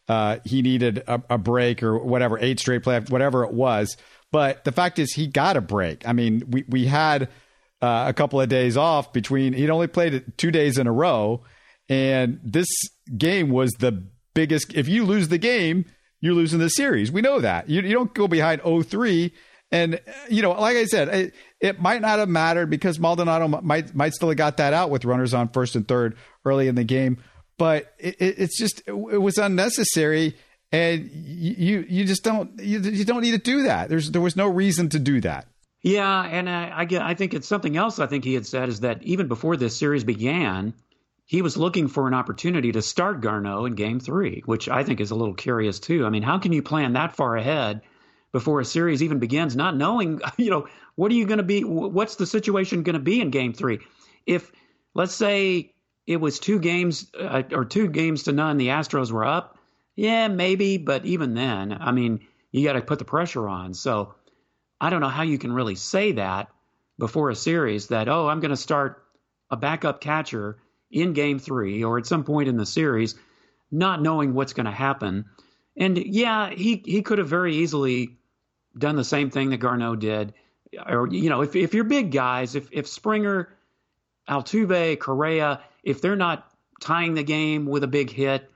uh, 0.09 0.39
he 0.47 0.63
needed 0.63 1.03
a, 1.07 1.23
a 1.29 1.37
break 1.37 1.83
or 1.83 1.99
whatever, 1.99 2.39
eight 2.41 2.59
straight 2.59 2.83
playoff, 2.83 3.11
whatever 3.11 3.45
it 3.45 3.53
was. 3.53 3.99
But 4.31 4.65
the 4.65 4.73
fact 4.73 4.99
is, 4.99 5.15
he 5.15 5.27
got 5.27 5.57
a 5.57 5.61
break. 5.61 6.07
I 6.07 6.13
mean, 6.13 6.45
we 6.49 6.65
we 6.69 6.87
had 6.87 7.29
uh, 7.81 8.05
a 8.09 8.13
couple 8.13 8.41
of 8.41 8.49
days 8.49 8.77
off 8.77 9.13
between. 9.13 9.53
He'd 9.53 9.71
only 9.71 9.87
played 9.87 10.33
two 10.37 10.51
days 10.51 10.79
in 10.79 10.87
a 10.87 10.93
row, 10.93 11.45
and 11.89 12.41
this 12.43 12.69
game 13.17 13.51
was 13.51 13.73
the 13.73 14.05
biggest. 14.35 14.75
If 14.75 14.89
you 14.89 15.05
lose 15.05 15.29
the 15.29 15.39
game, 15.39 15.87
you're 16.21 16.35
losing 16.35 16.59
the 16.59 16.69
series. 16.69 17.11
We 17.11 17.23
know 17.23 17.41
that. 17.41 17.69
You, 17.69 17.81
you 17.83 17.93
don't 17.93 18.13
go 18.13 18.29
behind 18.29 18.63
0-3. 18.63 19.33
And 19.71 20.01
you 20.31 20.43
know, 20.43 20.53
like 20.53 20.77
I 20.77 20.87
said, 20.87 21.09
it, 21.09 21.35
it, 21.61 21.81
might 21.81 22.01
not 22.01 22.19
have 22.19 22.29
mattered 22.29 22.71
because 22.71 22.99
Maldonado 22.99 23.49
might 23.49 23.95
might 23.95 24.15
still 24.15 24.29
have 24.29 24.39
got 24.39 24.57
that 24.57 24.73
out 24.73 24.89
with 24.89 25.05
runners 25.05 25.35
on 25.35 25.51
first 25.51 25.77
and 25.77 25.87
third 25.87 26.17
early 26.47 26.69
in 26.69 26.75
the 26.75 26.85
game. 26.85 27.23
But 27.59 27.93
it, 27.99 28.17
it's 28.19 28.59
just 28.59 28.81
it 28.87 29.21
was 29.21 29.37
unnecessary 29.37 30.37
and 30.73 31.11
you 31.13 31.85
you 31.89 32.05
just 32.05 32.23
don't 32.23 32.61
you, 32.61 32.81
you 32.81 33.05
don't 33.05 33.23
need 33.23 33.33
to 33.33 33.39
do 33.39 33.63
that. 33.63 33.89
There's 33.89 34.11
there 34.11 34.21
was 34.21 34.37
no 34.37 34.49
reason 34.49 34.89
to 34.91 34.99
do 34.99 35.21
that. 35.23 35.47
Yeah, 35.83 36.23
and 36.23 36.49
I, 36.49 36.73
I 36.81 36.85
get 36.85 37.03
I 37.03 37.15
think 37.15 37.35
it's 37.35 37.49
something 37.49 37.77
else. 37.77 37.99
I 37.99 38.07
think 38.07 38.25
he 38.25 38.35
had 38.35 38.47
said 38.47 38.69
is 38.69 38.81
that 38.81 39.03
even 39.03 39.29
before 39.29 39.57
this 39.57 39.77
series 39.77 40.05
began, 40.05 40.75
he 41.25 41.41
was 41.41 41.57
looking 41.57 41.89
for 41.89 42.07
an 42.07 42.15
opportunity 42.15 42.73
to 42.73 42.83
start 42.83 43.21
Garneau 43.21 43.65
in 43.65 43.75
Game 43.75 44.01
Three, 44.01 44.43
which 44.45 44.69
I 44.69 44.85
think 44.85 45.01
is 45.01 45.11
a 45.11 45.15
little 45.15 45.35
curious 45.35 45.81
too. 45.81 46.05
I 46.05 46.11
mean, 46.11 46.23
how 46.23 46.39
can 46.39 46.53
you 46.53 46.63
plan 46.63 46.95
that 46.95 47.17
far 47.17 47.37
ahead 47.37 47.83
before 48.33 48.61
a 48.61 48.65
series 48.65 49.03
even 49.03 49.21
begins, 49.21 49.57
not 49.57 49.77
knowing 49.77 50.21
you 50.37 50.51
know 50.51 50.69
what 50.97 51.11
are 51.11 51.15
you 51.15 51.27
going 51.27 51.39
to 51.39 51.45
be? 51.45 51.63
What's 51.63 52.17
the 52.17 52.27
situation 52.27 52.83
going 52.83 52.95
to 52.95 53.01
be 53.01 53.21
in 53.21 53.31
Game 53.31 53.55
Three? 53.55 53.79
If 54.27 54.53
let's 54.95 55.15
say 55.15 55.73
it 56.07 56.21
was 56.21 56.39
two 56.39 56.59
games 56.59 57.11
uh, 57.19 57.45
or 57.53 57.65
two 57.65 57.89
games 57.89 58.25
to 58.25 58.33
none, 58.33 58.59
the 58.59 58.69
Astros 58.69 59.13
were 59.13 59.25
up 59.25 59.58
yeah, 59.99 60.29
maybe, 60.29 60.79
but 60.79 61.05
even 61.07 61.35
then, 61.35 61.77
I 61.81 61.91
mean, 61.91 62.21
you 62.53 62.65
got 62.65 62.75
to 62.75 62.81
put 62.83 63.01
the 63.01 63.05
pressure 63.05 63.49
on. 63.49 63.75
So 63.75 64.15
I 64.81 64.91
don't 64.91 65.01
know 65.01 65.09
how 65.09 65.25
you 65.25 65.39
can 65.39 65.53
really 65.53 65.75
say 65.75 66.13
that 66.13 66.51
before 67.01 67.31
a 67.31 67.35
series 67.35 67.89
that, 67.89 68.09
oh, 68.09 68.29
I'm 68.29 68.39
going 68.39 68.53
to 68.53 68.57
start 68.57 69.03
a 69.51 69.57
backup 69.57 70.01
catcher 70.01 70.59
in 70.89 71.15
game 71.15 71.41
three 71.41 71.83
or 71.83 71.99
at 71.99 72.07
some 72.07 72.23
point 72.23 72.49
in 72.49 72.57
the 72.57 72.65
series, 72.65 73.17
not 73.73 74.01
knowing 74.01 74.35
what's 74.35 74.53
going 74.53 74.67
to 74.67 74.71
happen. 74.73 75.25
And 75.77 75.99
yeah, 75.99 76.51
he, 76.51 76.81
he 76.87 77.03
could 77.03 77.19
have 77.19 77.29
very 77.29 77.57
easily 77.57 78.19
done 78.79 78.95
the 78.95 79.03
same 79.03 79.31
thing 79.31 79.51
that 79.51 79.59
Garneau 79.59 79.97
did. 79.97 80.33
Or, 80.87 81.09
you 81.09 81.29
know, 81.29 81.43
if, 81.43 81.57
if 81.57 81.75
you're 81.75 81.83
big 81.83 82.13
guys, 82.13 82.55
if, 82.55 82.69
if 82.71 82.87
Springer, 82.87 83.49
Altuve, 84.29 85.01
Correa, 85.01 85.61
if 85.83 86.01
they're 86.01 86.15
not 86.15 86.49
tying 86.81 87.15
the 87.15 87.25
game 87.25 87.67
with 87.67 87.83
a 87.83 87.89
big 87.89 88.11
hit, 88.11 88.49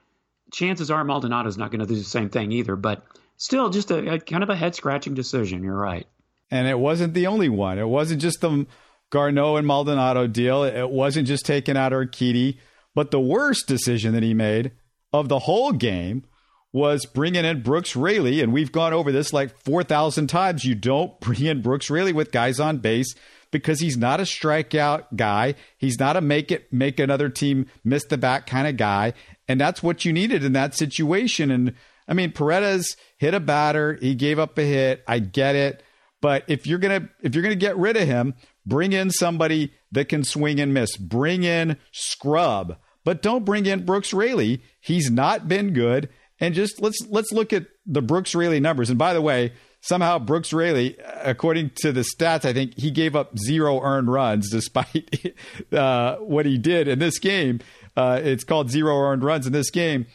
chances 0.52 0.90
are 0.90 1.04
Maldonado's 1.04 1.58
not 1.58 1.70
going 1.70 1.80
to 1.80 1.86
do 1.86 1.96
the 1.96 2.04
same 2.04 2.28
thing 2.28 2.52
either. 2.52 2.76
But 2.76 3.02
still, 3.36 3.70
just 3.70 3.90
a, 3.90 4.14
a 4.14 4.18
kind 4.20 4.42
of 4.42 4.50
a 4.50 4.56
head 4.56 4.74
scratching 4.74 5.14
decision. 5.14 5.64
You're 5.64 5.74
right. 5.74 6.06
And 6.50 6.68
it 6.68 6.78
wasn't 6.78 7.14
the 7.14 7.26
only 7.26 7.48
one. 7.48 7.78
It 7.78 7.88
wasn't 7.88 8.20
just 8.20 8.40
the 8.40 8.66
Garneau 9.10 9.56
and 9.56 9.66
Maldonado 9.66 10.26
deal. 10.26 10.64
It 10.64 10.90
wasn't 10.90 11.26
just 11.26 11.46
taking 11.46 11.76
out 11.76 11.92
Urquidy. 11.92 12.58
But 12.94 13.10
the 13.10 13.20
worst 13.20 13.66
decision 13.66 14.12
that 14.12 14.22
he 14.22 14.34
made 14.34 14.72
of 15.12 15.28
the 15.28 15.40
whole 15.40 15.72
game 15.72 16.24
was 16.72 17.06
bringing 17.06 17.44
in 17.44 17.62
Brooks 17.62 17.96
Raley. 17.96 18.40
And 18.40 18.52
we've 18.52 18.72
gone 18.72 18.92
over 18.92 19.12
this 19.12 19.32
like 19.32 19.58
4,000 19.64 20.26
times. 20.26 20.64
You 20.64 20.74
don't 20.74 21.18
bring 21.20 21.44
in 21.44 21.62
Brooks 21.62 21.90
Raley 21.90 22.12
with 22.12 22.32
guys 22.32 22.60
on 22.60 22.78
base 22.78 23.14
because 23.50 23.80
he's 23.80 23.96
not 23.96 24.18
a 24.18 24.24
strikeout 24.24 25.14
guy. 25.14 25.54
He's 25.76 25.98
not 25.98 26.16
a 26.16 26.20
make 26.20 26.50
it 26.50 26.72
make 26.72 26.98
another 26.98 27.28
team 27.28 27.66
miss 27.84 28.04
the 28.06 28.18
bat 28.18 28.46
kind 28.46 28.66
of 28.66 28.76
guy. 28.76 29.12
And 29.48 29.60
that's 29.60 29.82
what 29.82 30.04
you 30.04 30.12
needed 30.12 30.44
in 30.44 30.52
that 30.52 30.74
situation. 30.74 31.50
And 31.50 31.74
I 32.08 32.14
mean, 32.14 32.32
Paredes 32.32 32.96
hit 33.16 33.34
a 33.34 33.40
batter. 33.40 33.98
He 34.00 34.14
gave 34.14 34.38
up 34.38 34.56
a 34.58 34.62
hit. 34.62 35.04
I 35.06 35.18
get 35.18 35.54
it. 35.54 35.82
But 36.20 36.44
if 36.46 36.66
you're 36.66 36.78
gonna 36.78 37.08
if 37.20 37.34
you're 37.34 37.42
gonna 37.42 37.56
get 37.56 37.76
rid 37.76 37.96
of 37.96 38.06
him, 38.06 38.34
bring 38.64 38.92
in 38.92 39.10
somebody 39.10 39.72
that 39.90 40.08
can 40.08 40.24
swing 40.24 40.60
and 40.60 40.72
miss. 40.72 40.96
Bring 40.96 41.42
in 41.42 41.76
Scrubb, 41.90 42.76
but 43.04 43.22
don't 43.22 43.44
bring 43.44 43.66
in 43.66 43.84
Brooks 43.84 44.12
Raley. 44.12 44.62
He's 44.80 45.10
not 45.10 45.48
been 45.48 45.72
good. 45.72 46.08
And 46.38 46.54
just 46.54 46.80
let's 46.80 46.98
let's 47.08 47.32
look 47.32 47.52
at 47.52 47.66
the 47.86 48.02
Brooks 48.02 48.34
Raley 48.34 48.60
numbers. 48.60 48.88
And 48.88 48.98
by 48.98 49.14
the 49.14 49.20
way, 49.20 49.52
somehow 49.80 50.18
Brooks 50.18 50.52
Raley, 50.52 50.96
according 51.22 51.72
to 51.82 51.92
the 51.92 52.02
stats, 52.02 52.44
I 52.44 52.52
think 52.52 52.78
he 52.78 52.90
gave 52.90 53.14
up 53.14 53.36
zero 53.38 53.80
earned 53.82 54.10
runs 54.10 54.48
despite 54.50 55.34
uh, 55.72 56.16
what 56.16 56.46
he 56.46 56.56
did 56.56 56.88
in 56.88 56.98
this 57.00 57.18
game. 57.18 57.60
Uh, 57.96 58.20
it's 58.22 58.44
called 58.44 58.70
zero 58.70 58.96
earned 58.98 59.22
runs 59.22 59.46
in 59.46 59.52
this 59.52 59.70
game. 59.70 60.06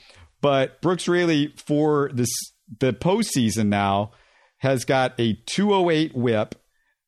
But 0.42 0.82
Brooks 0.82 1.08
Raley 1.08 1.54
for 1.58 2.10
this 2.14 2.30
the 2.80 2.94
postseason 2.94 3.68
now 3.68 4.12
has 4.58 4.86
got 4.86 5.14
a 5.20 5.34
208 5.46 6.16
whip 6.16 6.56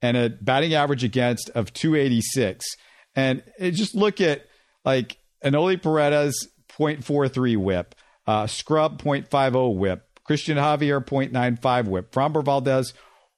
and 0.01 0.15
a 0.15 0.29
batting 0.29 0.73
average 0.73 1.03
against 1.03 1.49
of 1.51 1.73
286. 1.73 2.65
And 3.15 3.43
just 3.59 3.95
look 3.95 4.21
at 4.21 4.45
like 4.85 5.17
Enoli 5.43 5.81
Paredes 5.81 6.47
0.43 6.69 7.57
whip, 7.57 7.95
uh, 8.27 8.47
Scrubb 8.47 9.01
0.50 9.01 9.75
whip, 9.75 10.07
Christian 10.23 10.57
Javier 10.57 11.03
0.95 11.03 11.87
whip, 11.87 12.11
Framber 12.11 12.43
Valdez 12.43 12.93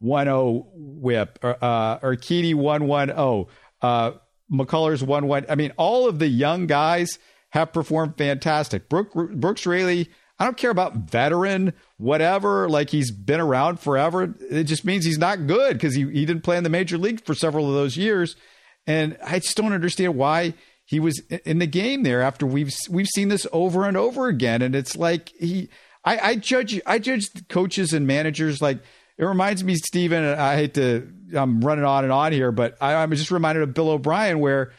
10 0.05 0.63
whip, 0.73 1.39
uh, 1.43 1.99
Urquidy 1.99 2.53
110, 2.53 3.45
uh, 3.81 4.11
McCullers 4.51 5.01
one 5.01 5.27
one. 5.27 5.45
I 5.49 5.55
mean, 5.55 5.71
all 5.77 6.07
of 6.07 6.19
the 6.19 6.27
young 6.27 6.67
guys 6.67 7.17
have 7.49 7.73
performed 7.73 8.17
fantastic. 8.17 8.89
Brooke, 8.89 9.13
Brooks 9.13 9.65
Raley, 9.65 10.09
I 10.39 10.45
don't 10.45 10.57
care 10.57 10.71
about 10.71 10.95
veteran, 10.95 11.73
whatever, 11.97 12.67
like 12.67 12.89
he's 12.89 13.11
been 13.11 13.39
around 13.39 13.79
forever. 13.79 14.33
It 14.49 14.63
just 14.63 14.85
means 14.85 15.05
he's 15.05 15.17
not 15.19 15.47
good 15.47 15.73
because 15.73 15.93
he, 15.95 16.03
he 16.03 16.25
didn't 16.25 16.43
play 16.43 16.57
in 16.57 16.63
the 16.63 16.69
major 16.69 16.97
league 16.97 17.23
for 17.23 17.35
several 17.35 17.67
of 17.67 17.75
those 17.75 17.95
years. 17.95 18.35
And 18.87 19.17
I 19.23 19.39
just 19.39 19.55
don't 19.55 19.73
understand 19.73 20.15
why 20.15 20.55
he 20.83 20.99
was 20.99 21.21
in 21.45 21.59
the 21.59 21.67
game 21.67 22.03
there 22.03 22.21
after 22.21 22.45
we've 22.45 22.73
we've 22.89 23.07
seen 23.07 23.27
this 23.27 23.45
over 23.53 23.85
and 23.85 23.95
over 23.95 24.27
again. 24.27 24.61
And 24.61 24.75
it's 24.75 24.97
like 24.97 25.29
he 25.39 25.69
I, 26.03 26.17
I 26.17 26.35
judge 26.35 26.81
I 26.85 26.99
judge 26.99 27.29
coaches 27.47 27.93
and 27.93 28.07
managers 28.07 28.61
like 28.61 28.79
it 29.21 29.25
reminds 29.25 29.63
me, 29.63 29.75
Stephen. 29.75 30.25
I 30.25 30.55
hate 30.55 30.73
to, 30.73 31.07
I'm 31.35 31.61
running 31.61 31.85
on 31.85 32.03
and 32.03 32.11
on 32.11 32.33
here, 32.33 32.51
but 32.51 32.75
I, 32.81 32.95
I'm 32.95 33.11
just 33.11 33.29
reminded 33.29 33.61
of 33.61 33.75
Bill 33.75 33.91
O'Brien, 33.91 34.39
where 34.39 34.73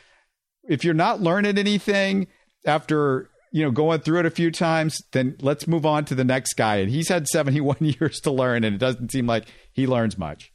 if 0.65 0.85
you're 0.85 0.95
not 0.95 1.21
learning 1.21 1.59
anything 1.59 2.27
after 2.67 3.31
you 3.53 3.63
know 3.63 3.71
going 3.71 4.01
through 4.01 4.19
it 4.19 4.27
a 4.27 4.31
few 4.31 4.51
times, 4.51 5.01
then 5.13 5.37
let's 5.41 5.69
move 5.69 5.87
on 5.87 6.05
to 6.07 6.17
the 6.17 6.25
next 6.25 6.55
guy. 6.55 6.77
And 6.77 6.91
he's 6.91 7.09
had 7.09 7.29
71 7.29 7.77
years 7.81 8.19
to 8.23 8.33
learn, 8.33 8.65
and 8.65 8.75
it 8.75 8.79
doesn't 8.79 9.13
seem 9.13 9.29
like 9.29 9.45
he 9.73 9.87
learns 9.87 10.19
much. 10.19 10.53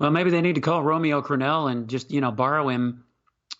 Well, 0.00 0.10
maybe 0.10 0.30
they 0.30 0.40
need 0.40 0.56
to 0.56 0.60
call 0.60 0.82
Romeo 0.82 1.22
Crennel 1.22 1.70
and 1.70 1.88
just 1.88 2.10
you 2.10 2.20
know 2.20 2.32
borrow 2.32 2.68
him 2.68 3.04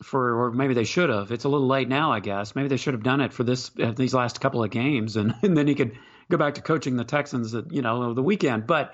for, 0.02 0.42
or 0.42 0.50
maybe 0.50 0.74
they 0.74 0.84
should 0.84 1.08
have. 1.08 1.30
It's 1.30 1.44
a 1.44 1.48
little 1.48 1.68
late 1.68 1.88
now, 1.88 2.10
I 2.10 2.18
guess. 2.18 2.56
Maybe 2.56 2.66
they 2.66 2.76
should 2.78 2.94
have 2.94 3.04
done 3.04 3.20
it 3.20 3.32
for 3.32 3.44
this 3.44 3.70
uh, 3.80 3.92
these 3.92 4.12
last 4.12 4.40
couple 4.40 4.64
of 4.64 4.70
games, 4.70 5.14
and, 5.16 5.34
and 5.42 5.56
then 5.56 5.68
he 5.68 5.76
could 5.76 5.96
go 6.28 6.36
back 6.36 6.54
to 6.54 6.62
coaching 6.62 6.96
the 6.96 7.04
Texans, 7.04 7.54
at, 7.54 7.72
you 7.72 7.82
know, 7.82 8.12
the 8.12 8.22
weekend. 8.24 8.66
But 8.66 8.92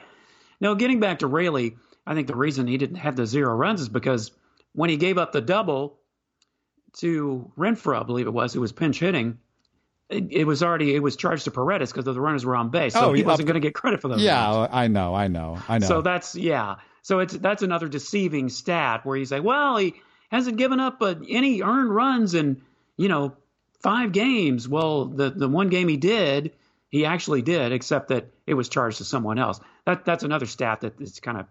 now, 0.64 0.72
getting 0.72 0.98
back 0.98 1.18
to 1.18 1.26
Raley, 1.26 1.76
I 2.06 2.14
think 2.14 2.26
the 2.26 2.34
reason 2.34 2.66
he 2.66 2.78
didn't 2.78 2.96
have 2.96 3.16
the 3.16 3.26
zero 3.26 3.54
runs 3.54 3.82
is 3.82 3.90
because 3.90 4.32
when 4.72 4.88
he 4.88 4.96
gave 4.96 5.18
up 5.18 5.30
the 5.30 5.42
double 5.42 5.98
to 6.94 7.52
Renfroe, 7.56 8.00
I 8.00 8.02
believe 8.04 8.26
it 8.26 8.32
was, 8.32 8.54
who 8.54 8.62
was 8.62 8.72
pinch 8.72 8.98
hitting, 8.98 9.38
it, 10.08 10.24
it 10.30 10.44
was 10.44 10.62
already 10.62 10.94
it 10.94 11.00
was 11.00 11.16
charged 11.16 11.44
to 11.44 11.50
Paredes 11.50 11.92
because 11.92 12.06
the 12.06 12.18
runners 12.18 12.46
were 12.46 12.56
on 12.56 12.70
base, 12.70 12.94
so 12.94 13.10
oh, 13.10 13.12
he 13.12 13.22
wasn't 13.22 13.46
going 13.46 13.54
to 13.54 13.60
get 13.60 13.74
credit 13.74 14.00
for 14.00 14.08
those. 14.08 14.22
Yeah, 14.22 14.46
runs. 14.46 14.70
I 14.72 14.88
know, 14.88 15.14
I 15.14 15.28
know, 15.28 15.58
I 15.68 15.78
know. 15.78 15.86
So 15.86 16.00
that's 16.00 16.34
yeah. 16.34 16.76
So 17.02 17.18
it's 17.18 17.34
that's 17.34 17.62
another 17.62 17.86
deceiving 17.86 18.48
stat 18.48 19.04
where 19.04 19.18
you 19.18 19.26
say, 19.26 19.40
well, 19.40 19.76
he 19.76 19.94
hasn't 20.30 20.56
given 20.56 20.80
up 20.80 21.02
uh, 21.02 21.14
any 21.28 21.60
earned 21.60 21.94
runs 21.94 22.32
in 22.32 22.62
you 22.96 23.08
know 23.08 23.36
five 23.80 24.12
games. 24.12 24.66
Well, 24.66 25.04
the 25.04 25.28
the 25.28 25.48
one 25.48 25.68
game 25.68 25.88
he 25.88 25.98
did, 25.98 26.52
He 26.94 27.06
actually 27.06 27.42
did, 27.42 27.72
except 27.72 28.06
that 28.10 28.28
it 28.46 28.54
was 28.54 28.68
charged 28.68 28.98
to 28.98 29.04
someone 29.04 29.36
else. 29.36 29.58
That 29.84 30.04
that's 30.04 30.22
another 30.22 30.46
stat 30.46 30.82
that 30.82 31.00
is 31.00 31.18
kind 31.18 31.38
of 31.38 31.46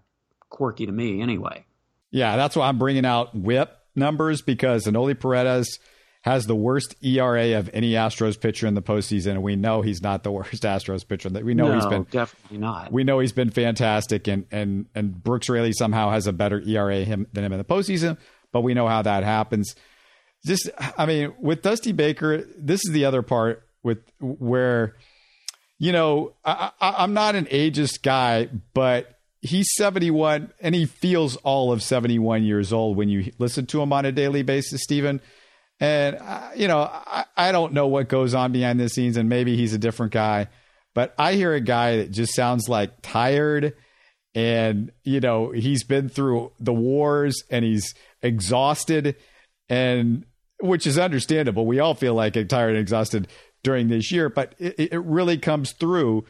quirky 0.50 0.86
to 0.86 0.92
me, 0.94 1.22
anyway. 1.22 1.66
Yeah, 2.12 2.38
that's 2.38 2.56
why 2.56 2.70
I'm 2.70 2.78
bringing 2.78 3.06
out 3.06 3.36
WHIP 3.36 3.78
numbers 3.94 4.42
because 4.42 4.86
Enoli 4.86 5.20
Paredes 5.20 5.80
has 6.22 6.46
the 6.46 6.56
worst 6.56 6.96
ERA 7.04 7.60
of 7.60 7.70
any 7.74 7.92
Astros 7.92 8.40
pitcher 8.40 8.68
in 8.68 8.74
the 8.74 8.82
postseason, 8.82 9.32
and 9.32 9.44
we 9.44 9.58
know 9.58 9.82
he's 9.82 10.02
not 10.02 10.24
the 10.24 10.32
worst 10.32 10.64
Astros 10.64 11.06
pitcher. 11.06 11.30
That 11.30 11.44
We 11.44 11.56
know 11.56 11.68
no, 11.68 11.76
he's 11.76 11.88
been 11.88 12.04
definitely 12.10 12.60
not. 12.60 12.94
We 12.94 13.04
know 13.04 13.20
he's 13.20 13.34
been 13.34 13.50
fantastic, 13.50 14.30
and 14.30 14.46
and 14.50 14.86
and 14.96 15.22
Brooks 15.22 15.50
Raley 15.50 15.74
somehow 15.74 16.12
has 16.12 16.26
a 16.26 16.32
better 16.32 16.62
ERA 16.62 17.04
him, 17.04 17.28
than 17.34 17.44
him 17.44 17.52
in 17.52 17.58
the 17.58 17.66
postseason, 17.66 18.18
but 18.54 18.62
we 18.62 18.74
know 18.74 18.88
how 18.88 19.02
that 19.02 19.26
happens. 19.26 19.76
Just, 20.46 20.70
I 20.98 21.06
mean, 21.06 21.34
with 21.38 21.64
Dusty 21.64 21.92
Baker, 21.92 22.46
this 22.58 22.80
is 22.86 22.94
the 22.94 23.04
other 23.04 23.22
part 23.22 23.68
with 23.84 24.00
where, 24.22 24.96
you 25.84 25.92
know, 25.92 26.32
I, 26.46 26.72
I'm 26.80 27.14
not 27.14 27.36
an 27.36 27.44
ageist 27.48 28.04
guy, 28.04 28.48
but 28.74 29.20
he's 29.42 29.68
71 29.76 30.54
and 30.62 30.74
he 30.74 30.86
feels 30.86 31.36
all 31.36 31.74
of 31.74 31.84
71 31.84 32.46
years 32.46 32.72
old 32.72 32.96
when 32.96 33.10
you 33.10 33.34
listen 33.38 33.66
to 33.66 33.82
him 33.82 33.92
on 33.92 34.06
a 34.06 34.14
daily 34.14 34.44
basis, 34.44 34.82
Stephen. 34.82 35.20
And, 35.82 36.16
uh, 36.16 36.52
you 36.56 36.70
know, 36.70 36.84
I, 36.90 37.26
I 37.36 37.52
don't 37.52 37.74
know 37.74 37.88
what 37.88 38.08
goes 38.08 38.34
on 38.34 38.54
behind 38.54 38.80
the 38.80 38.88
scenes, 38.88 39.18
and 39.18 39.28
maybe 39.28 39.58
he's 39.58 39.74
a 39.74 39.78
different 39.78 40.14
guy, 40.14 40.48
but 40.96 41.14
I 41.18 41.34
hear 41.34 41.54
a 41.54 41.60
guy 41.60 41.98
that 41.98 42.12
just 42.12 42.34
sounds 42.34 42.70
like 42.70 43.02
tired. 43.02 43.76
And, 44.34 44.90
you 45.04 45.20
know, 45.20 45.52
he's 45.52 45.84
been 45.84 46.08
through 46.08 46.54
the 46.62 46.74
wars 46.74 47.44
and 47.50 47.66
he's 47.66 47.94
exhausted, 48.22 49.18
and 49.68 50.24
which 50.62 50.88
is 50.88 50.98
understandable. 50.98 51.66
We 51.66 51.80
all 51.82 51.94
feel 51.94 52.14
like 52.14 52.36
tired 52.48 52.70
and 52.70 52.80
exhausted 52.80 53.28
during 53.64 53.88
this 53.88 54.12
year, 54.12 54.30
but 54.30 54.54
it, 54.60 54.92
it 54.94 55.00
really 55.04 55.38
comes 55.38 55.72
through. 55.72 56.26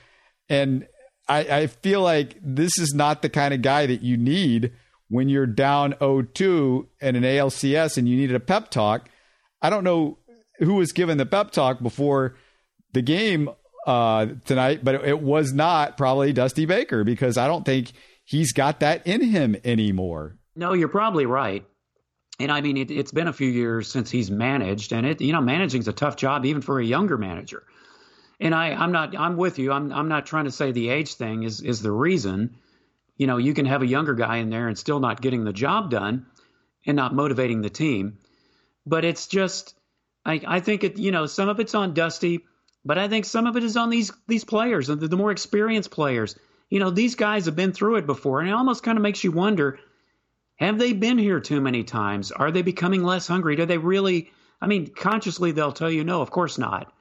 And 0.50 0.88
I, 1.28 1.39
I 1.39 1.67
feel 1.67 2.02
like 2.02 2.38
this 2.41 2.78
is 2.78 2.93
not 2.93 3.22
the 3.22 3.30
kind 3.30 3.54
of 3.54 3.62
guy 3.62 3.86
that 3.86 4.02
you 4.02 4.17
need 4.17 4.72
when 5.10 5.30
you're 5.30 5.46
down 5.46 5.93
0-2 5.93 6.88
in 7.02 7.15
an 7.15 7.24
ALCS 7.24 7.98
and 7.98 8.08
you 8.08 8.15
needed 8.15 8.36
a 8.36 8.39
pep 8.39 8.69
talk. 8.69 9.10
I 9.62 9.69
don't 9.69 9.84
know 9.84 10.17
who 10.60 10.76
was 10.76 10.91
given 10.91 11.17
the 11.17 11.26
pep 11.26 11.52
talk 11.52 11.82
before 11.82 12.36
the 12.93 13.02
game 13.02 13.50
uh, 13.86 14.28
tonight, 14.46 14.84
but 14.84 14.96
it 15.06 15.22
was 15.22 15.54
not 15.54 15.98
probably 15.98 16.34
Dusty 16.34 16.65
Baker 16.65 17.04
because 17.04 17.38
I 17.38 17.48
don't 17.48 17.65
think 17.65 17.91
he's 18.24 18.54
got 18.54 18.80
that 18.82 19.06
in 19.06 19.22
him 19.22 19.56
anymore. 19.63 20.38
No, 20.56 20.74
you're 20.74 20.88
probably 20.88 21.26
right. 21.26 21.65
And 22.39 22.52
I 22.52 22.62
mean, 22.62 22.78
it, 22.78 22.89
has 22.89 23.12
been 23.12 23.28
a 23.28 23.34
few 23.34 23.50
years 23.50 23.88
since 23.88 24.10
he's 24.10 24.32
managed, 24.32 24.91
and 24.91 25.06
it, 25.06 25.22
you 25.22 25.34
know, 25.34 25.41
managing 25.41 25.82
is 25.82 25.88
a 25.88 25.93
tough 25.93 26.15
job 26.15 26.46
even 26.46 26.62
for 26.62 26.80
a 26.80 26.86
younger 26.86 27.17
manager. 27.17 27.63
And 28.39 28.56
I, 28.56 28.72
I'm 28.72 28.91
not, 28.91 29.17
I'm 29.17 29.38
with 29.38 29.60
you. 29.60 29.72
I'm, 29.72 29.91
I'm 29.91 30.10
not 30.10 30.26
trying 30.26 30.46
to 30.46 30.52
say 30.52 30.72
the 30.72 30.89
age 30.89 31.13
thing 31.13 31.43
is 31.43 31.62
is 31.62 31.82
the 31.82 31.91
reason. 31.91 32.58
You 33.17 33.28
know, 33.28 33.38
you 33.38 33.54
can 33.54 33.67
have 33.67 33.84
a 33.84 33.88
younger 33.88 34.15
guy 34.15 34.38
in 34.38 34.50
there 34.50 34.67
and 34.67 34.78
still 34.78 35.00
not 35.00 35.22
getting 35.22 35.43
the 35.43 35.54
job 35.54 35.91
done, 35.91 36.26
and 36.86 36.96
not 36.96 37.13
motivating 37.13 37.62
the 37.62 37.69
team. 37.69 38.17
But 38.86 39.06
it's 39.06 39.28
just, 39.28 39.76
I, 40.26 40.41
I 40.46 40.60
think 40.60 40.84
it, 40.84 40.98
you 40.98 41.12
know, 41.12 41.28
some 41.28 41.48
of 41.48 41.60
it's 41.60 41.76
on 41.76 41.93
Dusty, 41.93 42.41
but 42.84 42.98
I 42.98 43.08
think 43.08 43.26
some 43.26 43.48
of 43.48 43.56
it 43.56 43.63
is 43.63 43.78
on 43.78 43.89
these 43.89 44.12
these 44.28 44.43
players, 44.43 44.88
the, 44.88 44.96
the 44.96 45.17
more 45.17 45.32
experienced 45.32 45.91
players. 45.91 46.36
You 46.69 46.80
know, 46.80 46.89
these 46.89 47.13
guys 47.13 47.46
have 47.46 47.56
been 47.56 47.72
through 47.72 47.98
it 47.98 48.08
before, 48.08 48.39
and 48.39 48.50
it 48.50 48.54
almost 48.54 48.84
kind 48.84 48.98
of 48.98 49.04
makes 49.04 49.24
you 49.24 49.32
wonder 49.32 49.80
have 50.63 50.80
they 50.80 50.93
been 50.93 51.17
here 51.17 51.39
too 51.39 51.62
many 51.62 51.84
times? 51.84 52.32
Are 52.32 52.52
they 52.52 52.62
becoming 52.62 53.04
less 53.04 53.28
hungry? 53.28 53.56
Do 53.56 53.65
they 53.65 53.78
really? 53.78 54.32
I 54.62 54.67
mean, 54.67 54.88
consciously 54.88 55.52
they'll 55.52 55.71
tell 55.71 55.91
you 55.91 56.04
no, 56.04 56.21
of 56.21 56.32
course 56.32 56.58
not. 56.58 56.93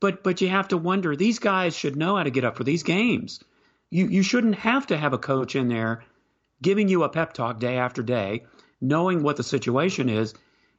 But 0.00 0.22
but 0.22 0.40
you 0.40 0.48
have 0.48 0.68
to 0.68 0.76
wonder. 0.76 1.16
These 1.16 1.38
guys 1.38 1.76
should 1.76 1.96
know 1.96 2.16
how 2.16 2.22
to 2.22 2.30
get 2.30 2.44
up 2.44 2.56
for 2.56 2.64
these 2.64 2.82
games. 2.82 3.42
You 3.90 4.06
you 4.06 4.22
shouldn't 4.22 4.56
have 4.56 4.86
to 4.88 4.96
have 4.96 5.12
a 5.12 5.18
coach 5.18 5.56
in 5.56 5.68
there 5.68 6.04
giving 6.62 6.88
you 6.88 7.02
a 7.02 7.08
pep 7.08 7.32
talk 7.32 7.58
day 7.58 7.76
after 7.76 8.02
day, 8.02 8.44
knowing 8.80 9.22
what 9.22 9.36
the 9.36 9.42
situation 9.42 10.08
is. 10.08 10.34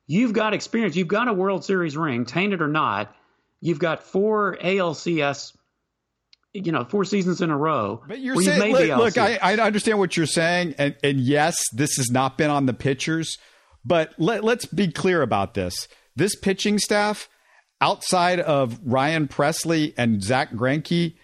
You've 0.07 0.33
got 0.33 0.53
experience. 0.53 0.95
You've 0.95 1.07
got 1.07 1.27
a 1.27 1.33
World 1.33 1.65
Series 1.65 1.97
ring, 1.97 2.25
tainted 2.25 2.61
or 2.61 2.67
not. 2.67 3.15
You've 3.61 3.79
got 3.79 4.03
four 4.03 4.57
ALCS 4.61 5.55
you 6.55 6.71
know, 6.71 6.85
four 6.85 7.03
seasons 7.03 7.41
in 7.41 7.49
a 7.49 7.57
row. 7.57 8.01
But 8.07 8.19
you're 8.19 8.41
saying, 8.41 8.71
look, 8.71 8.97
look 8.97 9.17
I, 9.17 9.37
I, 9.41 9.55
understand 9.55 9.99
what 9.99 10.15
you're 10.15 10.25
saying, 10.25 10.75
and, 10.77 10.95
and 11.03 11.19
yes, 11.19 11.57
this 11.73 11.97
has 11.97 12.09
not 12.09 12.37
been 12.37 12.49
on 12.49 12.65
the 12.65 12.73
pitchers, 12.73 13.37
but 13.83 14.13
let, 14.17 14.43
let's 14.43 14.65
be 14.65 14.87
clear 14.87 15.21
about 15.21 15.53
this. 15.53 15.87
This 16.15 16.35
pitching 16.35 16.79
staff, 16.79 17.27
outside 17.81 18.39
of 18.39 18.79
Ryan 18.83 19.27
Pressly 19.27 19.93
and 19.97 20.23
Zack 20.23 20.51
Greinke, 20.51 21.15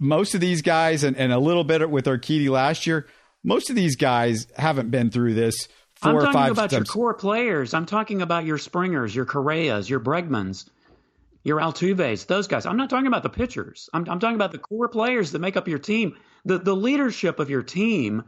most 0.00 0.34
of 0.34 0.40
these 0.40 0.62
guys, 0.62 1.02
and, 1.02 1.16
and 1.16 1.32
a 1.32 1.38
little 1.38 1.64
bit 1.64 1.90
with 1.90 2.06
Urquidy 2.06 2.48
last 2.48 2.86
year, 2.86 3.08
most 3.42 3.70
of 3.70 3.76
these 3.76 3.96
guys 3.96 4.46
haven't 4.56 4.90
been 4.90 5.10
through 5.10 5.34
this. 5.34 5.68
Four 5.96 6.26
I'm 6.26 6.32
talking 6.32 6.52
about 6.52 6.70
steps. 6.70 6.72
your 6.72 6.84
core 6.84 7.14
players. 7.14 7.74
I'm 7.74 7.86
talking 7.86 8.22
about 8.22 8.46
your 8.46 8.56
Springers, 8.56 9.14
your 9.14 9.26
Correas, 9.26 9.90
your 9.90 10.00
Bregmans 10.00 10.70
your 11.42 11.58
Altuves, 11.58 12.26
those 12.26 12.46
guys. 12.46 12.66
I'm 12.66 12.76
not 12.76 12.90
talking 12.90 13.06
about 13.06 13.22
the 13.22 13.30
pitchers. 13.30 13.88
I'm, 13.92 14.08
I'm 14.08 14.20
talking 14.20 14.36
about 14.36 14.52
the 14.52 14.58
core 14.58 14.88
players 14.88 15.32
that 15.32 15.38
make 15.38 15.56
up 15.56 15.68
your 15.68 15.78
team. 15.78 16.16
The, 16.44 16.58
the 16.58 16.76
leadership 16.76 17.38
of 17.38 17.50
your 17.50 17.62
team 17.62 18.24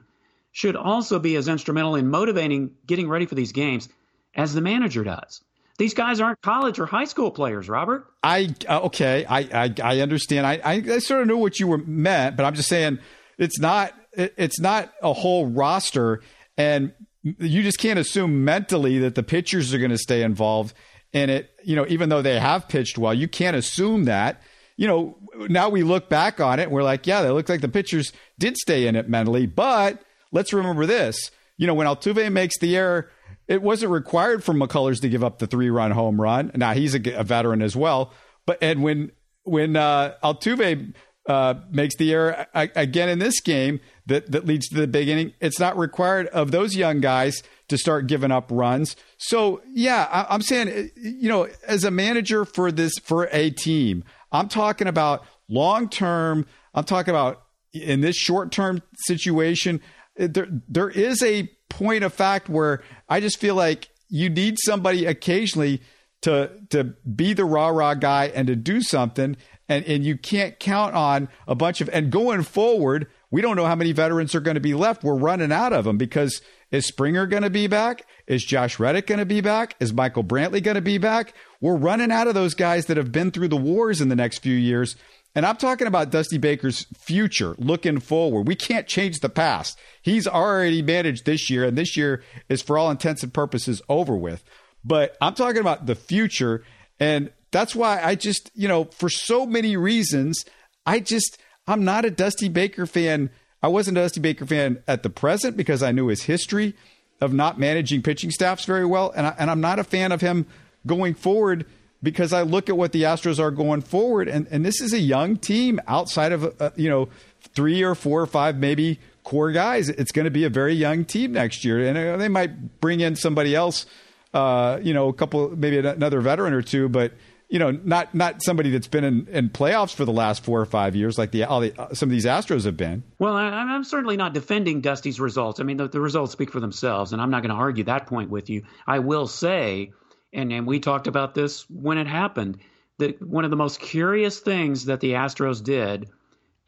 should 0.53 0.77
also 0.77 1.19
be 1.19 1.37
as 1.37 1.49
instrumental 1.49 1.95
in 1.97 2.09
motivating 2.09 2.73
getting 2.87 3.09
ready 3.09 3.27
for 3.27 3.35
these 3.35 3.53
games 3.53 3.89
as 4.35 4.55
the 4.55 4.61
manager 4.61 5.05
does. 5.05 5.43
These 5.79 5.95
guys 5.95 6.21
aren't 6.21 6.41
college 6.43 6.79
or 6.79 6.87
high 6.87 7.05
school 7.05 7.31
players, 7.31 7.69
Robert. 7.69 8.07
I 8.23 8.55
uh, 8.69 8.81
okay, 8.83 9.25
I, 9.25 9.41
I, 9.41 9.75
I 9.83 10.01
understand. 10.01 10.47
I, 10.47 10.61
I, 10.63 10.73
I 10.75 10.99
sort 10.99 11.23
of 11.23 11.29
knew 11.29 11.39
what 11.39 11.59
you 11.59 11.67
were 11.67 11.79
meant, 11.79 12.37
but 12.37 12.45
I'm 12.45 12.55
just 12.55 12.69
saying 12.69 12.99
it's 13.39 13.59
not 13.59 13.95
it, 14.13 14.35
it's 14.37 14.61
not 14.61 14.93
a 15.03 15.13
whole 15.15 15.47
roster, 15.47 16.21
and 16.59 16.93
you 17.23 17.63
just 17.63 17.79
can't 17.79 17.99
assume 17.99 18.45
mentally 18.45 18.99
that 18.99 19.15
the 19.15 19.23
pitchers 19.23 19.73
are 19.73 19.79
going 19.79 19.91
to 19.91 19.99
stay 19.99 20.23
involved 20.23 20.75
and 21.15 21.31
it, 21.31 21.51
you 21.63 21.77
know, 21.77 21.87
even 21.89 22.09
though 22.09 22.23
they 22.23 22.39
have 22.39 22.69
pitched 22.69 22.99
well, 22.99 23.15
you 23.15 23.29
can't 23.29 23.57
assume 23.57 24.05
that. 24.05 24.43
You 24.77 24.87
know, 24.89 25.19
now 25.49 25.69
we 25.69 25.83
look 25.83 26.09
back 26.09 26.41
on 26.41 26.59
it 26.59 26.65
and 26.65 26.73
we're 26.73 26.83
like, 26.83 27.07
yeah, 27.07 27.23
it 27.23 27.33
looks 27.33 27.51
like 27.51 27.61
the 27.61 27.69
pitchers 27.69 28.13
did 28.39 28.57
stay 28.57 28.87
in 28.87 28.97
it 28.97 29.09
mentally. 29.09 29.47
But 29.47 30.03
let's 30.33 30.53
remember 30.53 30.87
this. 30.87 31.31
You 31.59 31.67
know, 31.67 31.75
when 31.75 31.87
Altuve 31.87 32.33
makes 32.33 32.59
the 32.59 32.77
error, 32.77 33.11
it 33.47 33.63
wasn't 33.63 33.93
required 33.93 34.43
for 34.43 34.55
McCullers 34.55 35.01
to 35.03 35.09
give 35.09 35.23
up 35.23 35.39
the 35.39 35.47
three 35.47 35.71
run 35.71 35.91
home 35.91 36.21
run. 36.21 36.51
Now 36.55 36.73
he's 36.73 36.95
a, 36.95 37.13
a 37.13 37.25
veteran 37.25 37.63
as 37.63 37.77
well. 37.77 38.13
But 38.47 38.59
and 38.63 38.83
when 38.83 39.13
when 39.45 39.77
uh, 39.77 40.15
Altuve 40.25 40.95
uh, 41.29 41.55
makes 41.71 41.97
the 41.97 42.13
error 42.13 42.47
again 42.55 43.09
in 43.09 43.19
this 43.19 43.41
game 43.41 43.81
that 44.07 44.33
that 44.33 44.47
leads 44.47 44.69
to 44.69 44.77
the 44.77 44.87
big 44.87 45.09
inning, 45.09 45.35
it's 45.41 45.61
not 45.61 45.77
required 45.77 46.29
of 46.29 46.51
those 46.51 46.75
young 46.75 47.01
guys 47.01 47.43
to 47.73 47.79
start 47.79 48.07
giving 48.07 48.31
up 48.31 48.51
runs. 48.51 48.97
So 49.17 49.63
yeah, 49.73 50.07
I, 50.11 50.35
am 50.35 50.43
saying 50.43 50.69
eh, 50.69 50.89
you 50.95 51.29
know 51.29 51.49
as 51.67 51.85
a 51.85 51.91
manager 51.91 52.45
for 52.45 52.71
this 52.71 52.93
for 53.03 53.29
a 53.33 53.51
team, 53.51 54.05
I'm 54.31 54.49
talking 54.49 54.87
about 54.87 55.25
long 55.49 55.89
term. 55.89 56.47
I'm 56.75 56.85
talking 56.85 57.11
about 57.11 57.43
in 57.73 58.03
this 58.03 58.15
short 58.15 58.53
term 58.53 58.83
situation. 59.07 59.81
Eh, 60.19 60.29
there 60.31 60.49
there 60.69 60.91
is 60.91 61.23
a 61.23 61.51
point 61.71 62.05
of 62.05 62.13
fact 62.13 62.51
where 62.51 62.83
I 63.09 63.21
just 63.21 63.39
feel 63.39 63.55
like 63.55 63.89
you 64.09 64.29
need 64.29 64.59
somebody 64.61 65.07
occasionally 65.07 65.81
to 66.21 66.51
to 66.69 66.85
be 67.17 67.33
the 67.33 67.47
rah 67.47 67.69
rah 67.69 67.95
guy 67.95 68.27
and 68.27 68.47
to 68.49 68.55
do 68.55 68.83
something. 68.83 69.37
And, 69.69 69.87
and 69.87 70.05
you 70.05 70.19
can't 70.19 70.59
count 70.59 70.95
on 70.95 71.31
a 71.49 71.55
bunch 71.55 71.81
of 71.81 71.89
and 71.91 72.11
going 72.11 72.43
forward 72.43 73.07
we 73.33 73.41
don't 73.41 73.57
know 73.57 73.65
how 73.65 73.75
many 73.75 73.93
veterans 73.93 74.35
are 74.35 74.41
going 74.41 74.55
to 74.57 74.61
be 74.61 74.75
left. 74.75 75.03
We're 75.03 75.17
running 75.17 75.51
out 75.51 75.73
of 75.73 75.87
them 75.87 75.97
because 75.97 76.43
is 76.73 76.87
Springer 76.87 77.27
going 77.27 77.43
to 77.45 77.51
be 77.51 77.69
back? 77.69 78.05
Is 78.27 78.43
Josh 78.43 78.81
Reddick 78.81 79.07
going 79.07 79.19
to 79.19 79.27
be 79.27 79.41
back? 79.41 79.77
Is 79.79 79.93
Michael 79.93 80.25
Brantley 80.25 80.63
going 80.63 80.75
to 80.75 80.81
be 80.81 80.99
back? 80.99 81.35
We're 81.61 81.77
running 81.77 82.11
out 82.11 82.27
of 82.27 82.35
those 82.35 82.55
guys 82.55 82.87
that 82.87 82.97
have 82.97 83.13
been 83.13 83.31
through 83.31 83.49
the 83.49 83.57
wars 83.57 84.01
in 84.01 84.09
the 84.09 84.17
next 84.17 84.39
few 84.39 84.57
years. 84.57 84.97
And 85.35 85.47
I'm 85.47 85.57
talking 85.57 85.87
about 85.87 86.11
Dusty 86.11 86.39
Baker's 86.39 86.87
future, 86.99 87.55
looking 87.59 88.01
forward. 88.01 88.49
We 88.49 88.55
can't 88.55 88.87
change 88.87 89.21
the 89.21 89.29
past. 89.29 89.79
He's 90.03 90.27
already 90.27 90.83
managed 90.83 91.25
this 91.25 91.49
year, 91.49 91.65
and 91.65 91.77
this 91.77 91.97
year 91.97 92.23
is, 92.49 92.61
for 92.61 92.77
all 92.77 92.91
intents 92.91 93.23
and 93.23 93.33
purposes, 93.33 93.81
over 93.89 94.17
with. 94.17 94.43
But 94.85 95.17
I'm 95.21 95.35
talking 95.35 95.61
about 95.61 95.87
the 95.87 95.95
future. 95.95 96.65
And 96.99 97.31
that's 97.51 97.75
why 97.75 98.03
I 98.03 98.15
just, 98.15 98.51
you 98.55 98.69
know, 98.69 98.85
for 98.85 99.09
so 99.09 99.47
many 99.47 99.77
reasons, 99.77 100.45
I 100.85 101.01
just, 101.01 101.39
I'm 101.67 101.85
not 101.85 102.05
a 102.05 102.11
Dusty 102.11 102.49
Baker 102.49 102.87
fan. 102.87 103.31
I 103.63 103.69
wasn't 103.69 103.99
a 103.99 104.01
Dusty 104.01 104.21
Baker 104.21 104.47
fan 104.47 104.83
at 104.89 105.03
the 105.03 105.11
present 105.11 105.57
because 105.57 105.83
I 105.83 105.93
knew 105.93 106.09
his 106.09 106.23
history 106.23 106.75
of 107.21 107.33
not 107.33 107.59
managing 107.59 108.03
pitching 108.03 108.31
staffs 108.31 108.65
very 108.65 108.85
well, 108.85 109.13
and 109.15 109.27
I, 109.27 109.35
and 109.39 109.51
I'm 109.51 109.61
not 109.61 109.79
a 109.79 109.85
fan 109.85 110.11
of 110.11 110.21
him 110.21 110.47
going 110.87 111.15
forward 111.15 111.67
because 112.03 112.33
I 112.33 112.43
look 112.43 112.69
at 112.69 112.77
what 112.77 112.91
the 112.91 113.03
Astros 113.03 113.39
are 113.39 113.53
going 113.53 113.81
forward, 113.81 114.29
and, 114.29 114.49
and 114.51 114.65
this 114.65 114.81
is 114.81 114.93
a 114.93 114.99
young 114.99 115.37
team 115.37 115.81
outside 115.87 116.33
of 116.33 116.61
uh, 116.61 116.71
you 116.75 116.91
know 116.91 117.09
three 117.55 117.83
or 117.83 117.95
four 117.95 118.21
or 118.21 118.27
five 118.27 118.57
maybe 118.57 118.99
core 119.23 119.53
guys. 119.53 119.89
It's 119.89 120.11
going 120.11 120.25
to 120.25 120.31
be 120.31 120.45
a 120.45 120.51
very 120.51 120.75
young 120.75 121.05
team 121.05 121.33
next 121.33 121.65
year, 121.65 121.87
and 121.87 121.97
uh, 121.97 122.17
they 122.17 122.29
might 122.29 122.81
bring 122.81 122.99
in 122.99 123.15
somebody 123.15 123.55
else, 123.55 123.87
uh, 124.35 124.81
you 124.83 124.93
know, 124.93 125.09
a 125.09 125.13
couple 125.13 125.55
maybe 125.57 125.79
another 125.79 126.21
veteran 126.21 126.53
or 126.53 126.63
two, 126.63 126.89
but 126.89 127.13
you 127.53 127.59
know, 127.59 127.71
not 127.71 128.15
not 128.15 128.43
somebody 128.43 128.71
that's 128.71 128.89
been 128.89 129.05
in, 129.05 129.29
in 129.29 129.51
playoffs 129.51 129.95
for 129.95 130.07
the 130.07 130.13
last 130.13 130.43
four 130.43 130.59
or 130.59 130.65
five 130.65 130.97
years, 130.97 131.19
like 131.19 131.33
the, 131.33 131.45
all 131.45 131.61
the 131.61 131.79
uh, 131.79 131.93
some 131.93 132.09
of 132.09 132.11
these 132.11 132.25
Astros 132.25 132.65
have 132.65 132.79
been. 132.79 133.03
Well, 133.19 133.37
I, 133.37 133.75
am 133.75 133.85
certainly 133.85 134.17
not 134.17 134.33
defending 134.33 134.81
Dusty's 134.81 135.21
results. 135.21 135.61
I 135.61 135.65
mean, 135.65 135.77
the, 135.77 135.87
the 135.87 136.01
results 136.01 136.33
speak 136.33 136.51
for 136.51 136.61
themselves, 136.61 137.13
and 137.13 137.21
I'm 137.21 137.29
not 137.29 137.43
going 137.43 137.55
to 137.55 137.61
argue 137.61 137.85
that 137.85 138.07
point 138.07 138.31
with 138.31 138.49
you. 138.49 138.63
I 138.87 139.01
will 139.01 139.27
say, 139.27 139.93
and 140.33 140.51
and 140.51 140.67
we 140.67 140.81
talked 140.81 141.09
about 141.09 141.35
this 141.35 141.69
when 141.69 141.99
it 141.99 142.07
happened, 142.07 142.59
that 142.99 143.21
one 143.21 143.45
of 143.45 143.51
the 143.51 143.57
most 143.59 143.81
curious 143.81 144.41
things 144.41 144.87
that 144.87 145.01
the 145.01 145.13
Astros 145.13 145.63
did 145.63 146.09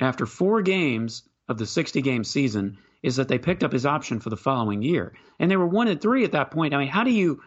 after 0.01 0.27
four 0.27 0.61
games 0.61 1.23
of 1.49 1.57
the 1.57 1.65
60 1.65 2.03
game 2.03 2.25
season 2.25 2.77
is 3.03 3.17
that 3.17 3.29
they 3.29 3.39
picked 3.39 3.65
up 3.65 3.73
his 3.73 3.87
option 3.87 4.21
for 4.21 4.29
the 4.29 4.37
following 4.37 4.83
year, 4.83 5.15
and 5.41 5.51
they 5.51 5.57
were 5.57 5.67
one 5.67 5.89
and 5.89 6.03
three 6.03 6.25
at 6.25 6.33
that 6.33 6.51
point. 6.51 6.75
I 6.75 6.79
mean, 6.79 6.89
how 6.89 7.05
do 7.05 7.11
you 7.11 7.41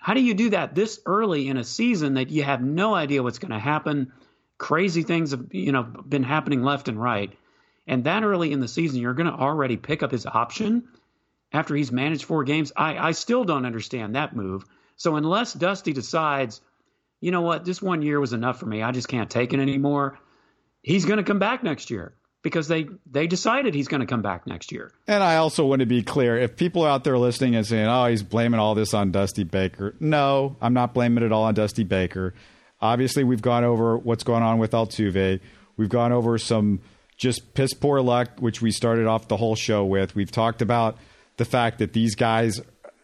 how 0.00 0.14
do 0.14 0.20
you 0.20 0.34
do 0.34 0.50
that 0.50 0.74
this 0.74 1.00
early 1.04 1.48
in 1.48 1.58
a 1.58 1.64
season 1.64 2.14
that 2.14 2.30
you 2.30 2.42
have 2.42 2.62
no 2.62 2.94
idea 2.94 3.22
what's 3.22 3.38
going 3.38 3.52
to 3.52 3.58
happen? 3.58 4.12
Crazy 4.58 5.02
things 5.02 5.30
have 5.30 5.46
you 5.52 5.72
know 5.72 5.82
been 5.82 6.22
happening 6.22 6.62
left 6.62 6.88
and 6.88 7.00
right, 7.00 7.36
and 7.86 8.04
that 8.04 8.24
early 8.24 8.52
in 8.52 8.60
the 8.60 8.68
season, 8.68 9.00
you're 9.00 9.14
going 9.14 9.30
to 9.30 9.38
already 9.38 9.76
pick 9.76 10.02
up 10.02 10.10
his 10.10 10.26
option 10.26 10.88
after 11.52 11.74
he's 11.74 11.92
managed 11.92 12.24
four 12.24 12.44
games. 12.44 12.72
I, 12.76 12.96
I 12.98 13.12
still 13.12 13.44
don't 13.44 13.66
understand 13.66 14.14
that 14.14 14.34
move. 14.34 14.64
So 14.96 15.16
unless 15.16 15.52
Dusty 15.52 15.92
decides, 15.92 16.60
you 17.20 17.30
know 17.30 17.40
what, 17.40 17.64
this 17.64 17.82
one 17.82 18.02
year 18.02 18.20
was 18.20 18.32
enough 18.32 18.58
for 18.58 18.66
me, 18.66 18.82
I 18.82 18.92
just 18.92 19.08
can't 19.08 19.30
take 19.30 19.52
it 19.52 19.60
anymore. 19.60 20.18
He's 20.82 21.04
going 21.04 21.18
to 21.18 21.24
come 21.24 21.38
back 21.38 21.62
next 21.62 21.90
year 21.90 22.14
because 22.42 22.68
they 22.68 22.86
they 23.10 23.26
decided 23.26 23.74
he's 23.74 23.88
going 23.88 24.00
to 24.00 24.06
come 24.06 24.22
back 24.22 24.46
next 24.46 24.72
year. 24.72 24.92
And 25.06 25.22
I 25.22 25.36
also 25.36 25.66
want 25.66 25.80
to 25.80 25.86
be 25.86 26.02
clear: 26.02 26.36
if 26.38 26.56
people 26.56 26.84
out 26.84 27.04
there 27.04 27.18
listening 27.18 27.54
and 27.54 27.66
saying, 27.66 27.86
"Oh, 27.86 28.06
he's 28.06 28.22
blaming 28.22 28.60
all 28.60 28.74
this 28.74 28.94
on 28.94 29.10
Dusty 29.10 29.44
Baker," 29.44 29.94
no, 30.00 30.56
I'm 30.60 30.74
not 30.74 30.94
blaming 30.94 31.24
it 31.24 31.32
all 31.32 31.44
on 31.44 31.54
Dusty 31.54 31.84
Baker. 31.84 32.34
Obviously, 32.80 33.24
we've 33.24 33.42
gone 33.42 33.64
over 33.64 33.98
what's 33.98 34.24
going 34.24 34.42
on 34.42 34.58
with 34.58 34.72
Altuve. 34.72 35.40
We've 35.76 35.88
gone 35.88 36.12
over 36.12 36.38
some 36.38 36.80
just 37.16 37.52
piss 37.52 37.74
poor 37.74 38.00
luck, 38.00 38.40
which 38.40 38.62
we 38.62 38.70
started 38.70 39.06
off 39.06 39.28
the 39.28 39.36
whole 39.36 39.54
show 39.54 39.84
with. 39.84 40.14
We've 40.14 40.30
talked 40.30 40.62
about 40.62 40.96
the 41.36 41.44
fact 41.44 41.78
that 41.78 41.92
these 41.92 42.14
guys 42.14 42.60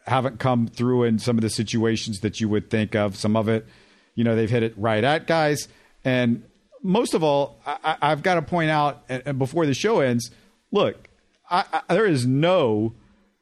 haven't 0.06 0.38
come 0.38 0.66
through 0.66 1.04
in 1.04 1.18
some 1.18 1.36
of 1.36 1.42
the 1.42 1.50
situations 1.50 2.20
that 2.20 2.40
you 2.40 2.48
would 2.48 2.70
think 2.70 2.94
of. 2.94 3.16
Some 3.16 3.36
of 3.36 3.48
it, 3.48 3.66
you 4.14 4.24
know, 4.24 4.34
they've 4.34 4.48
hit 4.48 4.62
it 4.62 4.72
right 4.78 5.04
at 5.04 5.26
guys. 5.26 5.68
And 6.04 6.44
most 6.86 7.14
of 7.14 7.22
all, 7.22 7.60
I, 7.66 7.96
have 8.00 8.22
got 8.22 8.34
to 8.34 8.42
point 8.42 8.70
out, 8.70 9.04
and 9.08 9.38
before 9.38 9.66
the 9.66 9.74
show 9.74 10.00
ends, 10.00 10.30
look, 10.70 11.08
I, 11.50 11.64
I, 11.72 11.94
there 11.94 12.06
is 12.06 12.26
no, 12.26 12.94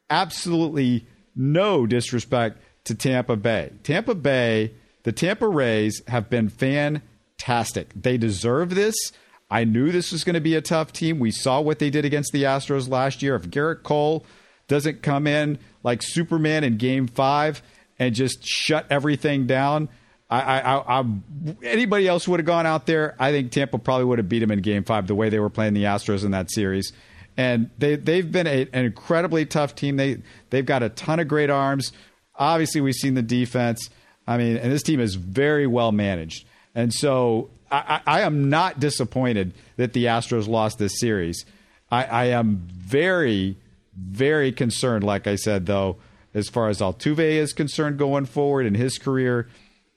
absolutely 0.09 1.07
no 1.37 1.87
disrespect 1.87 2.59
to 2.85 2.95
Tampa 2.95 3.37
Bay. 3.37 3.73
Tampa 3.83 4.15
Bay, 4.15 4.73
the 5.03 5.13
Tampa 5.13 5.47
Rays 5.47 6.03
have 6.09 6.31
been 6.31 6.49
fantastic. 6.49 7.91
They 7.95 8.17
deserve 8.17 8.75
this. 8.75 8.97
I 9.51 9.65
knew 9.65 9.93
this 9.93 10.11
was 10.11 10.25
going 10.25 10.35
to 10.35 10.41
be 10.41 10.55
a 10.55 10.63
tough 10.63 10.93
team. 10.93 11.19
We 11.19 11.31
saw 11.31 11.61
what 11.61 11.79
they 11.79 11.91
did 11.91 12.05
against 12.05 12.33
the 12.33 12.45
Astros 12.45 12.89
last 12.89 13.23
year. 13.23 13.37
If 13.37 13.51
Gerrit 13.51 13.83
Cole 13.83 14.25
doesn't 14.69 15.03
come 15.03 15.27
in 15.27 15.59
like 15.83 16.03
Superman 16.03 16.65
in 16.65 16.79
game 16.79 17.07
five 17.07 17.63
and 17.99 18.15
just 18.15 18.45
shut 18.45 18.87
everything 18.91 19.47
down, 19.47 19.89
I, 20.43 20.61
I, 20.61 21.01
I, 21.01 21.05
anybody 21.63 22.09
else 22.09 22.27
would 22.27 22.41
have 22.41 22.47
gone 22.47 22.67
out 22.67 22.87
there. 22.87 23.15
I 23.19 23.31
think 23.31 23.53
Tampa 23.53 23.79
probably 23.79 24.05
would 24.05 24.19
have 24.19 24.29
beat 24.29 24.41
them 24.41 24.51
in 24.51 24.61
Game 24.61 24.85
Five 24.85 25.07
the 25.07 25.15
way 25.15 25.29
they 25.29 25.39
were 25.39 25.51
playing 25.51 25.75
the 25.75 25.85
Astros 25.85 26.25
in 26.25 26.33
that 26.33 26.51
series. 26.51 26.93
And 27.37 27.71
they 27.79 27.97
they've 27.97 28.31
been 28.31 28.47
a, 28.47 28.69
an 28.73 28.85
incredibly 28.85 29.47
tough 29.47 29.75
team. 29.75 29.97
They 29.97 30.23
they've 30.51 30.67
got 30.67 30.83
a 30.83 30.89
ton 30.89 31.21
of 31.21 31.29
great 31.29 31.51
arms. 31.51 31.93
Obviously, 32.37 32.81
we've 32.81 32.95
seen 32.95 33.15
the 33.15 33.23
defense. 33.23 33.91
I 34.27 34.37
mean, 34.39 34.57
and 34.57 34.73
this 34.73 34.83
team 34.83 35.01
is 35.01 35.15
very 35.15 35.67
well 35.67 35.93
managed. 35.93 36.47
And 36.75 36.93
so 36.93 37.51
I, 37.71 38.01
I 38.07 38.21
am 38.23 38.49
not 38.49 38.81
disappointed 38.81 39.53
that 39.77 39.93
the 39.93 40.07
Astros 40.07 40.49
lost 40.49 40.79
this 40.79 40.99
series. 40.99 41.45
I, 41.91 42.05
I 42.05 42.25
am 42.27 42.67
very 42.71 43.57
very 43.97 44.51
concerned. 44.53 45.05
Like 45.05 45.27
I 45.27 45.37
said, 45.37 45.67
though, 45.67 45.99
as 46.33 46.49
far 46.49 46.69
as 46.69 46.81
Altuve 46.81 47.21
is 47.21 47.53
concerned 47.53 47.99
going 47.99 48.27
forward 48.27 48.67
in 48.67 48.75
his 48.75 48.99
career 48.99 49.49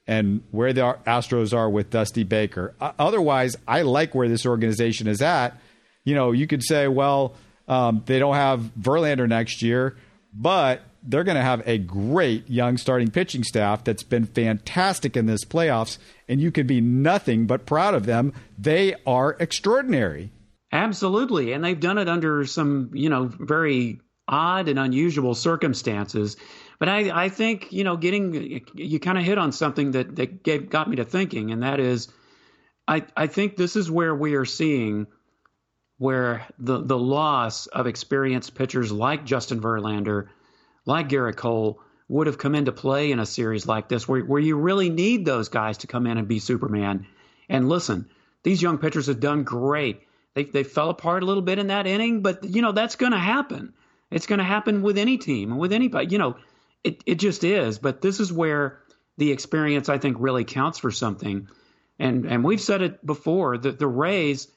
and 0.07 0.41
where 0.51 0.73
the 0.73 0.97
Astros 1.05 1.53
are 1.55 1.69
with 1.69 1.89
Dusty 1.89 2.23
Baker. 2.23 2.73
Otherwise, 2.79 3.55
I 3.67 3.81
like 3.81 4.15
where 4.15 4.29
this 4.29 4.45
organization 4.45 5.07
is 5.07 5.21
at. 5.21 5.59
You 6.05 6.15
know, 6.15 6.31
you 6.31 6.47
could 6.47 6.63
say, 6.63 6.87
well, 6.87 7.35
um, 7.67 8.03
they 8.05 8.17
don't 8.17 8.35
have 8.35 8.71
Verlander 8.79 9.27
next 9.27 9.61
year, 9.61 9.97
but 10.33 10.81
they're 11.03 11.23
going 11.23 11.35
to 11.35 11.43
have 11.43 11.61
a 11.65 11.77
great 11.77 12.49
young 12.49 12.77
starting 12.77 13.11
pitching 13.11 13.43
staff 13.43 13.83
that's 13.83 14.03
been 14.03 14.25
fantastic 14.25 15.17
in 15.17 15.25
this 15.25 15.43
playoffs, 15.43 15.97
and 16.27 16.39
you 16.39 16.51
could 16.51 16.67
be 16.67 16.81
nothing 16.81 17.45
but 17.45 17.65
proud 17.65 17.93
of 17.93 18.05
them. 18.05 18.33
They 18.57 18.95
are 19.05 19.35
extraordinary. 19.39 20.31
Absolutely, 20.71 21.53
and 21.53 21.63
they've 21.63 21.79
done 21.79 21.97
it 21.97 22.09
under 22.09 22.45
some, 22.45 22.91
you 22.93 23.09
know, 23.09 23.31
very 23.39 23.99
odd 24.27 24.67
and 24.67 24.77
unusual 24.77 25.33
circumstances. 25.33 26.35
But 26.79 26.89
I, 26.89 27.25
I 27.25 27.29
think 27.29 27.71
you 27.71 27.83
know, 27.83 27.97
getting 27.97 28.61
you 28.75 28.99
kind 28.99 29.17
of 29.17 29.23
hit 29.23 29.37
on 29.37 29.51
something 29.51 29.91
that 29.91 30.15
that 30.15 30.43
gave, 30.43 30.69
got 30.69 30.89
me 30.89 30.97
to 30.97 31.05
thinking, 31.05 31.51
and 31.51 31.63
that 31.63 31.79
is, 31.79 32.09
I 32.87 33.05
I 33.15 33.27
think 33.27 33.55
this 33.55 33.75
is 33.75 33.89
where 33.89 34.13
we 34.13 34.35
are 34.35 34.45
seeing 34.45 35.07
where 35.97 36.45
the 36.59 36.81
the 36.83 36.97
loss 36.97 37.67
of 37.67 37.87
experienced 37.87 38.53
pitchers 38.55 38.91
like 38.91 39.25
Justin 39.25 39.59
Verlander, 39.59 40.27
like 40.85 41.09
Gerrit 41.09 41.35
Cole, 41.35 41.81
would 42.07 42.27
have 42.27 42.37
come 42.37 42.55
into 42.55 42.71
play 42.71 43.11
in 43.11 43.19
a 43.19 43.25
series 43.25 43.65
like 43.65 43.89
this, 43.89 44.07
where 44.07 44.21
where 44.21 44.39
you 44.39 44.57
really 44.57 44.89
need 44.89 45.25
those 45.25 45.49
guys 45.49 45.79
to 45.79 45.87
come 45.87 46.05
in 46.05 46.17
and 46.17 46.27
be 46.27 46.39
Superman. 46.39 47.07
And 47.49 47.69
listen, 47.69 48.09
these 48.43 48.61
young 48.61 48.77
pitchers 48.77 49.07
have 49.07 49.19
done 49.19 49.43
great. 49.43 50.01
They 50.35 50.43
they 50.43 50.63
fell 50.63 50.91
apart 50.91 51.23
a 51.23 51.25
little 51.25 51.41
bit 51.41 51.57
in 51.57 51.67
that 51.67 51.87
inning, 51.87 52.21
but 52.21 52.43
you 52.43 52.61
know 52.61 52.71
that's 52.71 52.95
going 52.95 53.13
to 53.13 53.17
happen. 53.17 53.73
It's 54.11 54.27
going 54.27 54.39
to 54.39 54.45
happen 54.45 54.83
with 54.83 54.97
any 54.97 55.17
team, 55.17 55.51
and 55.51 55.59
with 55.59 55.73
anybody. 55.73 56.07
You 56.11 56.19
know, 56.19 56.37
it, 56.87 57.03
it 57.05 57.15
just 57.15 57.43
is. 57.43 57.79
But 57.79 58.01
this 58.01 58.19
is 58.19 58.31
where 58.31 58.79
the 59.17 59.31
experience, 59.31 59.89
I 59.89 59.97
think, 59.97 60.17
really 60.19 60.45
counts 60.45 60.79
for 60.79 60.91
something. 60.91 61.49
And 61.99 62.25
and 62.25 62.43
we've 62.43 62.61
said 62.61 62.81
it 62.81 63.05
before 63.05 63.57
that 63.57 63.79
the 63.79 63.87
Rays, 63.87 64.47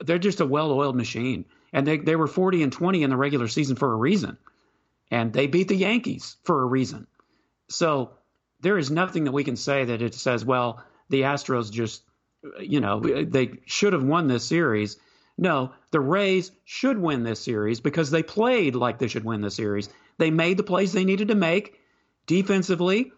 they're 0.00 0.18
just 0.18 0.40
a 0.40 0.46
well-oiled 0.46 0.96
machine, 0.96 1.44
and 1.72 1.86
they 1.86 1.98
they 1.98 2.16
were 2.16 2.26
40 2.26 2.62
and 2.62 2.72
20 2.72 3.02
in 3.02 3.10
the 3.10 3.16
regular 3.16 3.48
season 3.48 3.76
for 3.76 3.92
a 3.92 3.96
reason, 3.96 4.38
and 5.10 5.32
they 5.32 5.46
beat 5.46 5.68
the 5.68 5.76
Yankees 5.76 6.36
for 6.44 6.62
a 6.62 6.66
reason. 6.66 7.06
So 7.68 8.12
there 8.60 8.78
is 8.78 8.90
nothing 8.90 9.24
that 9.24 9.32
we 9.32 9.44
can 9.44 9.56
say 9.56 9.84
that 9.84 10.02
it 10.02 10.14
says, 10.14 10.44
well, 10.44 10.82
the 11.10 11.22
Astros 11.22 11.70
just, 11.70 12.02
you 12.58 12.80
know, 12.80 13.00
they 13.00 13.60
should 13.66 13.92
have 13.92 14.02
won 14.02 14.26
this 14.26 14.44
series. 14.44 14.96
No, 15.36 15.72
the 15.92 16.00
Rays 16.00 16.50
should 16.64 16.98
win 16.98 17.22
this 17.22 17.40
series 17.40 17.80
because 17.80 18.10
they 18.10 18.22
played 18.22 18.74
like 18.74 18.98
they 18.98 19.06
should 19.06 19.24
win 19.24 19.42
the 19.42 19.50
series. 19.50 19.88
They 20.18 20.30
made 20.30 20.56
the 20.56 20.62
plays 20.62 20.92
they 20.92 21.04
needed 21.04 21.28
to 21.28 21.34
make 21.34 21.78
defensively. 22.26 23.12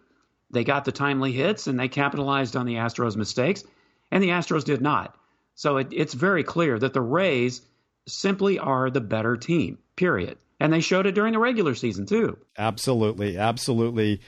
They 0.51 0.63
got 0.63 0.85
the 0.85 0.91
timely 0.91 1.31
hits 1.31 1.67
and 1.67 1.79
they 1.79 1.87
capitalized 1.87 2.55
on 2.55 2.65
the 2.65 2.75
Astros' 2.75 3.15
mistakes, 3.15 3.63
and 4.11 4.23
the 4.23 4.29
Astros 4.29 4.63
did 4.63 4.81
not. 4.81 5.15
So 5.55 5.77
it, 5.77 5.87
it's 5.91 6.13
very 6.13 6.43
clear 6.43 6.77
that 6.79 6.93
the 6.93 7.01
Rays 7.01 7.61
simply 8.07 8.59
are 8.59 8.89
the 8.89 9.01
better 9.01 9.37
team, 9.37 9.77
period. 9.95 10.37
And 10.59 10.71
they 10.71 10.81
showed 10.81 11.07
it 11.07 11.15
during 11.15 11.33
the 11.33 11.39
regular 11.39 11.73
season, 11.73 12.05
too. 12.05 12.37
Absolutely. 12.57 13.37
Absolutely. 13.37 14.21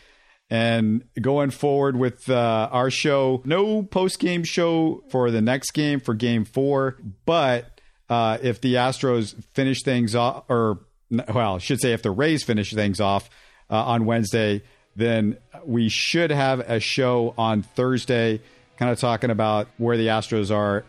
And 0.50 1.04
going 1.20 1.52
forward 1.52 1.96
with 1.96 2.30
uh, 2.30 2.70
our 2.72 2.90
show, 2.90 3.42
no 3.46 3.84
post 3.84 4.20
game 4.20 4.44
show 4.44 5.04
for 5.10 5.32
the 5.32 5.42
next 5.42 5.72
game 5.72 6.00
for 6.00 6.14
game 6.14 6.46
four. 6.46 6.98
But 7.26 7.82
uh, 8.10 8.38
if 8.42 8.62
the 8.62 8.76
Astros 8.76 9.44
finish 9.54 9.84
things 9.84 10.16
off, 10.16 10.44
or 10.50 10.86
well, 11.34 11.56
I 11.56 11.58
should 11.60 11.80
say 11.80 11.94
if 11.94 12.02
the 12.02 12.12
Rays 12.12 12.44
finish 12.44 12.74
things 12.74 13.00
off 13.00 13.30
uh, 13.70 13.84
on 13.84 14.06
Wednesday, 14.06 14.64
then 14.96 15.38
we 15.66 15.90
should 15.90 16.32
have 16.32 16.60
a 16.60 16.80
show 16.80 17.34
on 17.38 17.62
Thursday, 17.62 18.42
kind 18.78 18.92
of 18.92 19.00
talking 19.00 19.30
about 19.30 19.68
where 19.78 19.98
the 19.98 20.08
Astros 20.08 20.54
are 20.56 20.86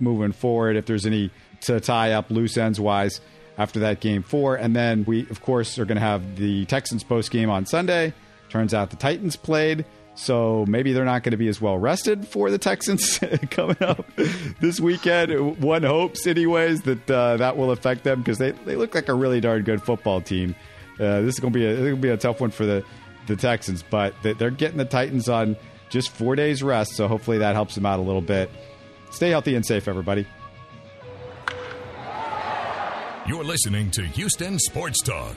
moving 0.00 0.32
forward, 0.32 0.76
if 0.76 0.86
there's 0.86 1.06
any 1.06 1.30
to 1.62 1.80
tie 1.80 2.12
up 2.12 2.30
loose 2.30 2.56
ends 2.56 2.78
wise 2.78 3.20
after 3.58 3.80
that 3.80 4.00
game 4.00 4.22
four. 4.22 4.56
And 4.56 4.76
then 4.76 5.04
we, 5.06 5.22
of 5.30 5.40
course, 5.42 5.78
are 5.78 5.84
going 5.84 5.96
to 5.96 6.02
have 6.02 6.36
the 6.36 6.64
Texans 6.66 7.02
post 7.04 7.30
game 7.30 7.50
on 7.50 7.66
Sunday. 7.66 8.12
Turns 8.50 8.74
out 8.74 8.90
the 8.90 8.96
Titans 8.96 9.36
played. 9.36 9.84
So 10.16 10.64
maybe 10.66 10.92
they're 10.94 11.04
not 11.04 11.22
going 11.22 11.32
to 11.32 11.36
be 11.36 11.48
as 11.48 11.60
well 11.60 11.76
rested 11.76 12.26
for 12.26 12.50
the 12.50 12.58
Texans 12.58 13.18
coming 13.50 13.76
up 13.82 14.06
this 14.60 14.80
weekend. 14.80 15.62
One 15.62 15.82
hopes, 15.82 16.26
anyways, 16.26 16.82
that 16.82 17.10
uh, 17.10 17.36
that 17.36 17.56
will 17.56 17.70
affect 17.70 18.02
them 18.02 18.20
because 18.20 18.38
they, 18.38 18.52
they 18.52 18.76
look 18.76 18.94
like 18.94 19.08
a 19.08 19.14
really 19.14 19.40
darn 19.40 19.62
good 19.62 19.82
football 19.82 20.22
team. 20.22 20.54
Uh, 20.98 21.20
this 21.20 21.34
is 21.34 21.40
going 21.40 21.52
to 21.52 21.58
be 21.58 21.66
a, 21.66 21.76
going 21.76 21.96
to 21.96 22.00
be 22.00 22.08
a 22.08 22.16
tough 22.16 22.40
one 22.40 22.50
for 22.50 22.64
the, 22.64 22.82
the 23.26 23.36
Texans, 23.36 23.82
but 23.82 24.14
they're 24.22 24.50
getting 24.50 24.78
the 24.78 24.86
Titans 24.86 25.28
on 25.28 25.54
just 25.90 26.10
four 26.10 26.34
days 26.34 26.62
rest, 26.62 26.92
so 26.92 27.06
hopefully 27.06 27.38
that 27.38 27.54
helps 27.54 27.74
them 27.74 27.84
out 27.84 27.98
a 27.98 28.02
little 28.02 28.22
bit. 28.22 28.50
Stay 29.10 29.30
healthy 29.30 29.54
and 29.54 29.64
safe, 29.64 29.86
everybody. 29.86 30.26
You're 33.26 33.44
listening 33.44 33.90
to 33.92 34.02
Houston 34.02 34.58
Sports 34.58 35.02
Talk. 35.02 35.36